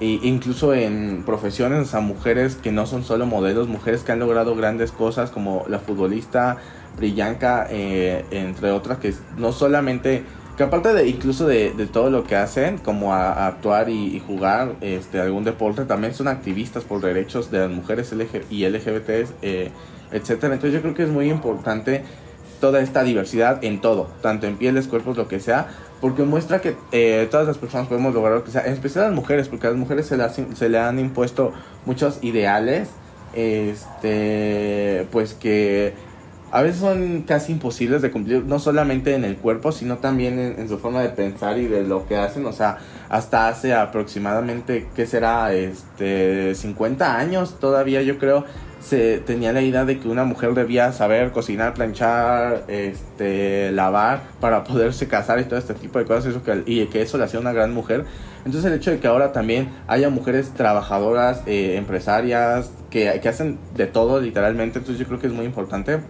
e 0.00 0.20
incluso 0.22 0.74
en 0.74 1.24
profesiones, 1.24 1.94
a 1.94 2.00
mujeres 2.00 2.54
que 2.54 2.70
no 2.70 2.86
son 2.86 3.02
solo 3.02 3.26
modelos, 3.26 3.66
mujeres 3.66 4.02
que 4.02 4.12
han 4.12 4.20
logrado 4.20 4.54
grandes 4.54 4.92
cosas 4.92 5.30
como 5.30 5.64
la 5.68 5.80
futbolista 5.80 6.58
Brillanca, 6.96 7.66
eh, 7.70 8.24
entre 8.30 8.70
otras, 8.70 8.98
que 8.98 9.12
no 9.36 9.52
solamente 9.52 10.24
que 10.58 10.64
aparte 10.64 10.92
de 10.92 11.06
incluso 11.08 11.46
de, 11.46 11.70
todo 11.92 12.10
lo 12.10 12.24
que 12.24 12.34
hacen, 12.34 12.78
como 12.78 13.14
a, 13.14 13.46
actuar 13.46 13.88
y, 13.88 14.20
jugar 14.26 14.74
este, 14.80 15.20
algún 15.20 15.44
deporte, 15.44 15.84
también 15.84 16.14
son 16.14 16.26
activistas 16.26 16.82
por 16.82 17.00
derechos 17.00 17.52
de 17.52 17.60
las 17.60 17.70
mujeres 17.70 18.12
y 18.50 18.68
LGBT, 18.68 19.08
eh, 19.40 19.70
etcétera. 20.10 20.54
Entonces 20.54 20.72
yo 20.74 20.82
creo 20.82 20.94
que 20.94 21.04
es 21.04 21.10
muy 21.10 21.30
importante 21.30 22.02
toda 22.60 22.80
esta 22.80 23.04
diversidad 23.04 23.62
en 23.64 23.80
todo, 23.80 24.10
tanto 24.20 24.48
en 24.48 24.56
pieles, 24.56 24.88
cuerpos, 24.88 25.16
lo 25.16 25.28
que 25.28 25.38
sea, 25.38 25.68
porque 26.00 26.24
muestra 26.24 26.60
que 26.60 26.74
eh, 26.90 27.28
todas 27.30 27.46
las 27.46 27.56
personas 27.56 27.86
podemos 27.86 28.12
lograr 28.12 28.34
lo 28.34 28.44
que 28.44 28.50
sea, 28.50 28.66
en 28.66 28.72
especial 28.72 29.04
las 29.04 29.14
mujeres, 29.14 29.48
porque 29.48 29.68
a 29.68 29.70
las 29.70 29.78
mujeres 29.78 30.06
se 30.06 30.16
le, 30.16 30.24
se 30.28 30.68
le 30.68 30.78
han 30.80 30.98
impuesto 30.98 31.52
muchos 31.86 32.18
ideales, 32.22 32.88
este, 33.32 35.06
pues 35.12 35.34
que 35.34 35.94
a 36.50 36.62
veces 36.62 36.80
son 36.80 37.22
casi 37.22 37.52
imposibles 37.52 38.00
de 38.00 38.10
cumplir, 38.10 38.44
no 38.44 38.58
solamente 38.58 39.14
en 39.14 39.24
el 39.24 39.36
cuerpo, 39.36 39.70
sino 39.70 39.98
también 39.98 40.38
en, 40.38 40.68
su 40.68 40.78
forma 40.78 41.02
de 41.02 41.10
pensar 41.10 41.58
y 41.58 41.66
de 41.66 41.82
lo 41.82 42.06
que 42.06 42.16
hacen. 42.16 42.46
O 42.46 42.52
sea, 42.52 42.78
hasta 43.08 43.48
hace 43.48 43.74
aproximadamente, 43.74 44.88
¿qué 44.96 45.06
será? 45.06 45.52
Este, 45.52 46.54
50 46.54 47.18
años 47.18 47.58
todavía 47.60 48.00
yo 48.02 48.18
creo, 48.18 48.44
se 48.80 49.18
tenía 49.18 49.52
la 49.52 49.60
idea 49.60 49.84
de 49.84 49.98
que 49.98 50.08
una 50.08 50.24
mujer 50.24 50.54
debía 50.54 50.92
saber 50.92 51.32
cocinar, 51.32 51.74
planchar, 51.74 52.64
este, 52.68 53.70
lavar 53.72 54.22
para 54.40 54.64
poderse 54.64 55.06
casar 55.06 55.40
y 55.40 55.44
todo 55.44 55.58
este 55.58 55.74
tipo 55.74 55.98
de 55.98 56.06
cosas 56.06 56.26
eso 56.26 56.42
que, 56.42 56.62
y 56.64 56.86
que 56.86 57.02
eso 57.02 57.18
le 57.18 57.24
hacía 57.24 57.40
una 57.40 57.52
gran 57.52 57.74
mujer. 57.74 58.06
Entonces 58.46 58.70
el 58.70 58.78
hecho 58.78 58.90
de 58.90 59.00
que 59.00 59.06
ahora 59.06 59.32
también 59.32 59.68
haya 59.86 60.08
mujeres 60.08 60.54
trabajadoras, 60.54 61.42
eh, 61.44 61.76
empresarias, 61.76 62.70
que, 62.88 63.18
que 63.20 63.28
hacen 63.28 63.58
de 63.76 63.86
todo 63.86 64.20
literalmente, 64.20 64.78
entonces 64.78 64.98
yo 64.98 65.06
creo 65.06 65.20
que 65.20 65.26
es 65.26 65.32
muy 65.34 65.44
importante 65.44 66.00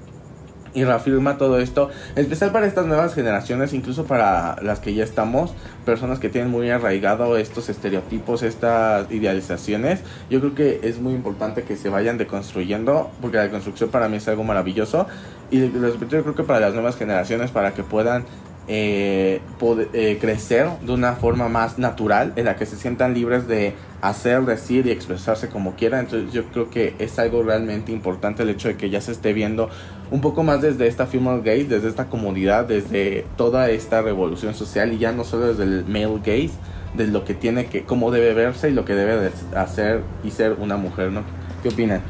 y 0.74 0.85
reafirma 0.85 1.38
todo 1.38 1.59
esto, 1.59 1.90
especial 2.16 2.52
para 2.52 2.66
estas 2.66 2.87
nuevas 2.87 3.14
generaciones, 3.14 3.72
incluso 3.72 4.04
para 4.04 4.57
las 4.62 4.81
que 4.81 4.94
ya 4.94 5.04
estamos, 5.04 5.54
personas 5.85 6.18
que 6.18 6.28
tienen 6.28 6.50
muy 6.50 6.70
arraigado 6.70 7.37
estos 7.37 7.68
estereotipos, 7.68 8.42
estas 8.42 9.11
idealizaciones. 9.11 10.00
Yo 10.31 10.40
creo 10.40 10.54
que 10.54 10.81
es 10.83 11.00
muy 11.00 11.14
importante 11.14 11.62
que 11.62 11.76
se 11.76 11.88
vayan 11.88 12.18
deconstruyendo, 12.18 13.11
porque 13.20 13.38
la 13.38 13.50
construcción 13.50 13.90
para 13.90 14.09
mí 14.09 14.16
es 14.18 14.28
algo 14.28 14.44
maravilloso. 14.44 15.07
Y 15.50 15.61
yo 15.61 16.22
creo 16.22 16.35
que 16.35 16.42
para 16.42 16.61
las 16.61 16.74
nuevas 16.74 16.96
generaciones, 16.96 17.50
para 17.50 17.72
que 17.72 17.83
puedan 17.83 18.24
eh, 18.68 19.40
poder, 19.59 19.88
eh, 19.94 20.18
crecer 20.20 20.68
de 20.83 20.92
una 20.92 21.14
forma 21.14 21.48
más 21.48 21.78
natural, 21.78 22.35
en 22.37 22.44
la 22.44 22.57
que 22.57 22.66
se 22.66 22.76
sientan 22.76 23.14
libres 23.14 23.48
de 23.48 23.72
hacer, 24.02 24.42
decir 24.42 24.87
y 24.87 24.90
expresarse 24.90 25.48
como 25.48 25.74
quieran. 25.74 26.00
Entonces 26.00 26.33
yo 26.33 26.44
creo 26.44 26.70
que 26.70 26.94
es 26.98 27.18
algo 27.18 27.42
realmente 27.42 27.92
importante 27.92 28.42
el 28.42 28.50
hecho 28.50 28.68
de 28.68 28.76
que 28.76 28.90
ya 28.90 29.00
se 29.00 29.12
esté 29.12 29.33
viendo 29.33 29.70
un 30.11 30.20
poco 30.20 30.42
más 30.42 30.61
desde 30.61 30.87
esta 30.87 31.07
female 31.07 31.40
gaze, 31.42 31.64
desde 31.64 31.88
esta 31.88 32.07
comunidad, 32.07 32.66
desde 32.66 33.24
toda 33.37 33.70
esta 33.70 34.02
revolución 34.02 34.54
social 34.54 34.92
y 34.92 34.98
ya 34.98 35.12
no 35.12 35.24
solo 35.24 35.48
desde 35.48 35.64
el 35.64 35.85
male 35.87 36.18
gaze, 36.18 36.52
de 36.94 37.07
lo 37.07 37.24
que 37.24 37.35
tiene 37.35 37.66
que, 37.66 37.85
cómo 37.85 38.11
debe 38.11 38.35
verse 38.35 38.70
y 38.70 38.72
lo 38.72 38.85
que 38.85 38.94
debe 38.94 39.31
hacer 39.54 40.02
y 40.24 40.31
ser 40.31 40.57
una 40.59 40.76
mujer, 40.76 41.11
¿no? 41.11 41.22
¿Qué 41.62 41.68
opinan? 41.68 42.02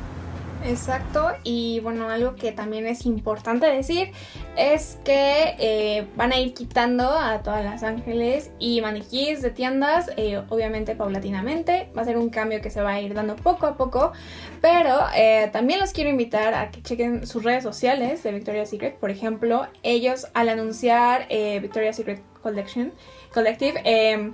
Exacto, 0.64 1.28
y 1.44 1.80
bueno, 1.80 2.10
algo 2.10 2.34
que 2.34 2.52
también 2.52 2.86
es 2.86 3.06
importante 3.06 3.66
decir 3.66 4.10
es 4.56 4.98
que 5.04 5.54
eh, 5.58 6.06
van 6.16 6.32
a 6.32 6.38
ir 6.38 6.52
quitando 6.52 7.10
a 7.10 7.42
todas 7.42 7.64
las 7.64 7.82
ángeles 7.84 8.50
y 8.58 8.80
maniquíes 8.80 9.40
de 9.40 9.50
tiendas, 9.50 10.10
eh, 10.16 10.42
obviamente 10.48 10.96
paulatinamente, 10.96 11.90
va 11.96 12.02
a 12.02 12.04
ser 12.04 12.18
un 12.18 12.28
cambio 12.28 12.60
que 12.60 12.70
se 12.70 12.82
va 12.82 12.94
a 12.94 13.00
ir 13.00 13.14
dando 13.14 13.36
poco 13.36 13.66
a 13.66 13.76
poco, 13.76 14.12
pero 14.60 14.98
eh, 15.16 15.48
también 15.52 15.78
los 15.78 15.92
quiero 15.92 16.10
invitar 16.10 16.52
a 16.54 16.70
que 16.70 16.82
chequen 16.82 17.26
sus 17.26 17.44
redes 17.44 17.62
sociales 17.62 18.22
de 18.24 18.32
Victoria's 18.32 18.70
Secret, 18.70 18.96
por 18.98 19.10
ejemplo, 19.10 19.66
ellos 19.84 20.26
al 20.34 20.48
anunciar 20.48 21.28
Victoria's 21.28 21.96
Secret 21.96 22.20
Collection, 22.42 22.92
Collective, 23.32 24.32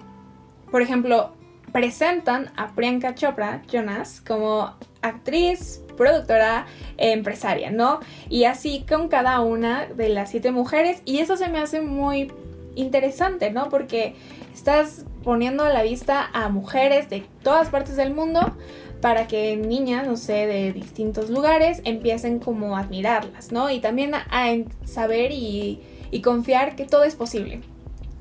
por 0.71 0.81
ejemplo, 0.81 1.33
presentan 1.73 2.51
a 2.57 2.75
Priyanka 2.75 3.15
Chopra 3.15 3.63
Jonas 3.71 4.21
como 4.27 4.75
actriz, 5.03 5.81
productora, 5.97 6.67
empresaria, 6.97 7.71
¿no? 7.71 8.01
Y 8.29 8.45
así 8.45 8.85
con 8.89 9.09
cada 9.09 9.41
una 9.41 9.87
de 9.87 10.09
las 10.09 10.31
siete 10.31 10.51
mujeres. 10.51 11.03
Y 11.05 11.19
eso 11.19 11.37
se 11.37 11.49
me 11.49 11.59
hace 11.59 11.81
muy 11.81 12.33
interesante, 12.75 13.51
¿no? 13.51 13.69
Porque 13.69 14.15
estás 14.53 15.05
poniendo 15.23 15.65
a 15.65 15.71
la 15.71 15.83
vista 15.83 16.29
a 16.33 16.49
mujeres 16.49 17.09
de 17.09 17.25
todas 17.43 17.69
partes 17.69 17.97
del 17.97 18.15
mundo 18.15 18.57
para 19.01 19.27
que 19.27 19.57
niñas, 19.57 20.07
no 20.07 20.17
sé, 20.17 20.47
de 20.47 20.73
distintos 20.73 21.29
lugares 21.29 21.83
empiecen 21.85 22.39
como 22.39 22.77
a 22.77 22.81
admirarlas, 22.81 23.53
¿no? 23.53 23.71
Y 23.71 23.81
también 23.81 24.15
a, 24.15 24.23
saber 24.85 25.31
y, 25.33 25.81
confiar 26.23 26.77
que 26.77 26.85
todo 26.85 27.03
es 27.05 27.17
posible, 27.17 27.61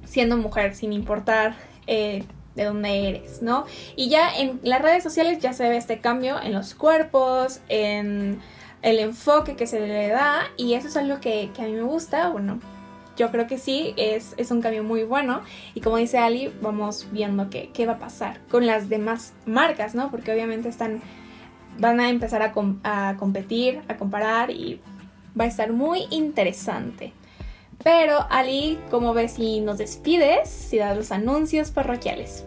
siendo 0.03 0.35
mujer, 0.35 0.75
sin 0.75 0.91
importar 0.91 1.55
eh, 1.85 2.23
de 2.55 2.65
dónde 2.65 3.09
eres, 3.09 3.41
¿no? 3.41 3.65
Y 3.95 4.09
ya 4.09 4.35
en 4.35 4.59
las 4.63 4.81
redes 4.81 5.03
sociales 5.03 5.39
ya 5.39 5.53
se 5.53 5.67
ve 5.69 5.77
este 5.77 5.99
cambio 5.99 6.41
en 6.41 6.53
los 6.53 6.75
cuerpos, 6.75 7.61
en 7.69 8.39
el 8.81 8.99
enfoque 8.99 9.55
que 9.55 9.65
se 9.65 9.79
le 9.79 10.09
da 10.09 10.43
y 10.57 10.73
eso 10.73 10.87
es 10.87 10.97
algo 10.97 11.19
que, 11.19 11.49
a 11.57 11.61
mí 11.63 11.71
me 11.71 11.83
gusta, 11.83 12.29
bueno, 12.29 12.59
yo 13.15 13.31
creo 13.31 13.47
que 13.47 13.57
sí, 13.57 13.93
es, 13.95 14.33
es, 14.37 14.51
un 14.51 14.61
cambio 14.61 14.83
muy 14.83 15.03
bueno. 15.03 15.41
Y 15.75 15.81
como 15.81 15.97
dice 15.97 16.17
Ali, 16.17 16.51
vamos 16.61 17.07
viendo 17.11 17.49
qué, 17.49 17.69
qué, 17.71 17.85
va 17.85 17.93
a 17.93 17.99
pasar 17.99 18.39
con 18.49 18.65
las 18.65 18.89
demás 18.89 19.33
marcas, 19.45 19.93
¿no? 19.93 20.09
Porque 20.09 20.31
obviamente 20.31 20.67
están, 20.67 21.01
van 21.77 21.99
a 21.99 22.09
empezar 22.09 22.41
a, 22.41 22.53
a, 22.83 23.15
competir, 23.17 23.81
a 23.87 23.97
comparar 23.97 24.49
y 24.49 24.81
va 25.39 25.45
a 25.45 25.47
estar 25.47 25.71
muy 25.71 26.07
interesante. 26.09 27.13
Pero 27.83 28.25
Ali, 28.29 28.79
¿cómo 28.89 29.13
ves 29.13 29.33
si 29.33 29.59
nos 29.61 29.77
despides 29.77 30.73
y 30.73 30.77
das 30.77 30.95
los 30.95 31.11
anuncios 31.11 31.71
parroquiales? 31.71 32.45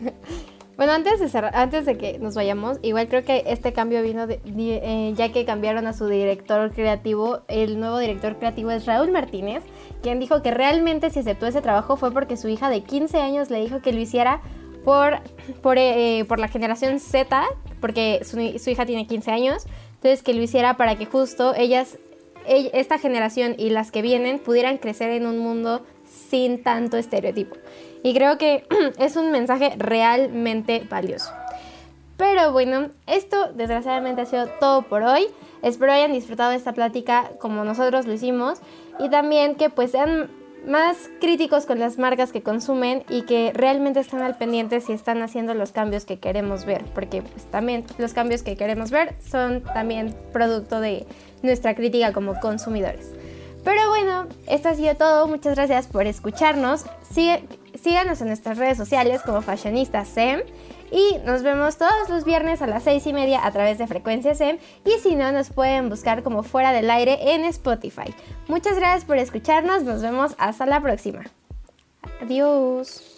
Bueno, 0.78 0.92
antes 0.92 1.18
de, 1.18 1.50
antes 1.54 1.86
de 1.86 1.98
que 1.98 2.20
nos 2.20 2.36
vayamos, 2.36 2.78
igual 2.82 3.08
creo 3.08 3.24
que 3.24 3.42
este 3.48 3.72
cambio 3.72 4.00
vino 4.00 4.28
eh, 4.28 5.12
ya 5.16 5.32
que 5.32 5.44
cambiaron 5.44 5.88
a 5.88 5.92
su 5.92 6.06
director 6.06 6.72
creativo. 6.72 7.40
El 7.48 7.80
nuevo 7.80 7.98
director 7.98 8.38
creativo 8.38 8.70
es 8.70 8.86
Raúl 8.86 9.10
Martínez, 9.10 9.64
quien 10.04 10.20
dijo 10.20 10.40
que 10.40 10.52
realmente 10.52 11.10
si 11.10 11.18
aceptó 11.18 11.48
ese 11.48 11.62
trabajo 11.62 11.96
fue 11.96 12.12
porque 12.12 12.36
su 12.36 12.46
hija 12.46 12.70
de 12.70 12.82
15 12.84 13.20
años 13.20 13.50
le 13.50 13.60
dijo 13.60 13.82
que 13.82 13.92
lo 13.92 13.98
hiciera 13.98 14.40
por, 14.84 15.18
por, 15.62 15.78
eh, 15.78 16.24
por 16.28 16.38
la 16.38 16.46
generación 16.46 17.00
Z, 17.00 17.44
porque 17.80 18.20
su, 18.22 18.38
hija 18.38 18.86
tiene 18.86 19.08
15 19.08 19.32
años. 19.32 19.66
Entonces 19.94 20.22
que 20.22 20.32
lo 20.32 20.40
hiciera 20.40 20.76
para 20.76 20.94
que 20.94 21.06
justo 21.06 21.56
ellas 21.56 21.98
esta 22.48 22.98
generación 22.98 23.54
y 23.58 23.70
las 23.70 23.90
que 23.90 24.02
vienen 24.02 24.38
pudieran 24.38 24.78
crecer 24.78 25.10
en 25.10 25.26
un 25.26 25.38
mundo 25.38 25.84
sin 26.04 26.62
tanto 26.62 26.96
estereotipo. 26.96 27.56
Y 28.02 28.14
creo 28.14 28.38
que 28.38 28.64
es 28.98 29.16
un 29.16 29.30
mensaje 29.30 29.74
realmente 29.76 30.86
valioso. 30.88 31.32
Pero 32.16 32.50
bueno, 32.52 32.88
esto 33.06 33.52
desgraciadamente 33.52 34.22
ha 34.22 34.26
sido 34.26 34.48
todo 34.60 34.82
por 34.82 35.02
hoy. 35.02 35.26
Espero 35.62 35.92
hayan 35.92 36.12
disfrutado 36.12 36.50
de 36.50 36.56
esta 36.56 36.72
plática 36.72 37.30
como 37.40 37.64
nosotros 37.64 38.06
lo 38.06 38.12
hicimos 38.12 38.58
y 38.98 39.08
también 39.08 39.54
que 39.54 39.70
pues 39.70 39.92
sean 39.92 40.28
más 40.68 41.10
críticos 41.20 41.66
con 41.66 41.78
las 41.78 41.98
marcas 41.98 42.30
que 42.30 42.42
consumen 42.42 43.02
y 43.08 43.22
que 43.22 43.52
realmente 43.54 44.00
están 44.00 44.22
al 44.22 44.36
pendiente 44.36 44.80
si 44.80 44.92
están 44.92 45.22
haciendo 45.22 45.54
los 45.54 45.72
cambios 45.72 46.04
que 46.04 46.18
queremos 46.18 46.64
ver, 46.64 46.84
porque 46.94 47.22
pues 47.22 47.44
también 47.46 47.84
los 47.96 48.12
cambios 48.12 48.42
que 48.42 48.56
queremos 48.56 48.90
ver 48.90 49.14
son 49.26 49.62
también 49.62 50.14
producto 50.32 50.80
de 50.80 51.06
nuestra 51.42 51.74
crítica 51.74 52.12
como 52.12 52.38
consumidores. 52.38 53.10
Pero 53.64 53.88
bueno, 53.88 54.26
esto 54.46 54.68
ha 54.68 54.74
sido 54.74 54.94
todo. 54.94 55.26
Muchas 55.26 55.56
gracias 55.56 55.86
por 55.86 56.06
escucharnos. 56.06 56.84
síganos 57.10 58.20
en 58.20 58.28
nuestras 58.28 58.58
redes 58.58 58.78
sociales 58.78 59.22
como 59.22 59.42
Fashionista 59.42 60.04
SEM. 60.04 60.40
Y 60.90 61.18
nos 61.24 61.42
vemos 61.42 61.76
todos 61.76 62.08
los 62.08 62.24
viernes 62.24 62.62
a 62.62 62.66
las 62.66 62.84
6 62.84 63.06
y 63.06 63.12
media 63.12 63.46
a 63.46 63.50
través 63.52 63.78
de 63.78 63.86
Frecuencia 63.86 64.34
SEM. 64.34 64.58
Y 64.84 64.98
si 65.00 65.14
no, 65.14 65.32
nos 65.32 65.50
pueden 65.50 65.88
buscar 65.88 66.22
como 66.22 66.42
Fuera 66.42 66.72
del 66.72 66.90
Aire 66.90 67.34
en 67.34 67.44
Spotify. 67.44 68.14
Muchas 68.46 68.76
gracias 68.76 69.04
por 69.04 69.18
escucharnos. 69.18 69.82
Nos 69.82 70.02
vemos 70.02 70.34
hasta 70.38 70.66
la 70.66 70.80
próxima. 70.80 71.24
Adiós. 72.20 73.17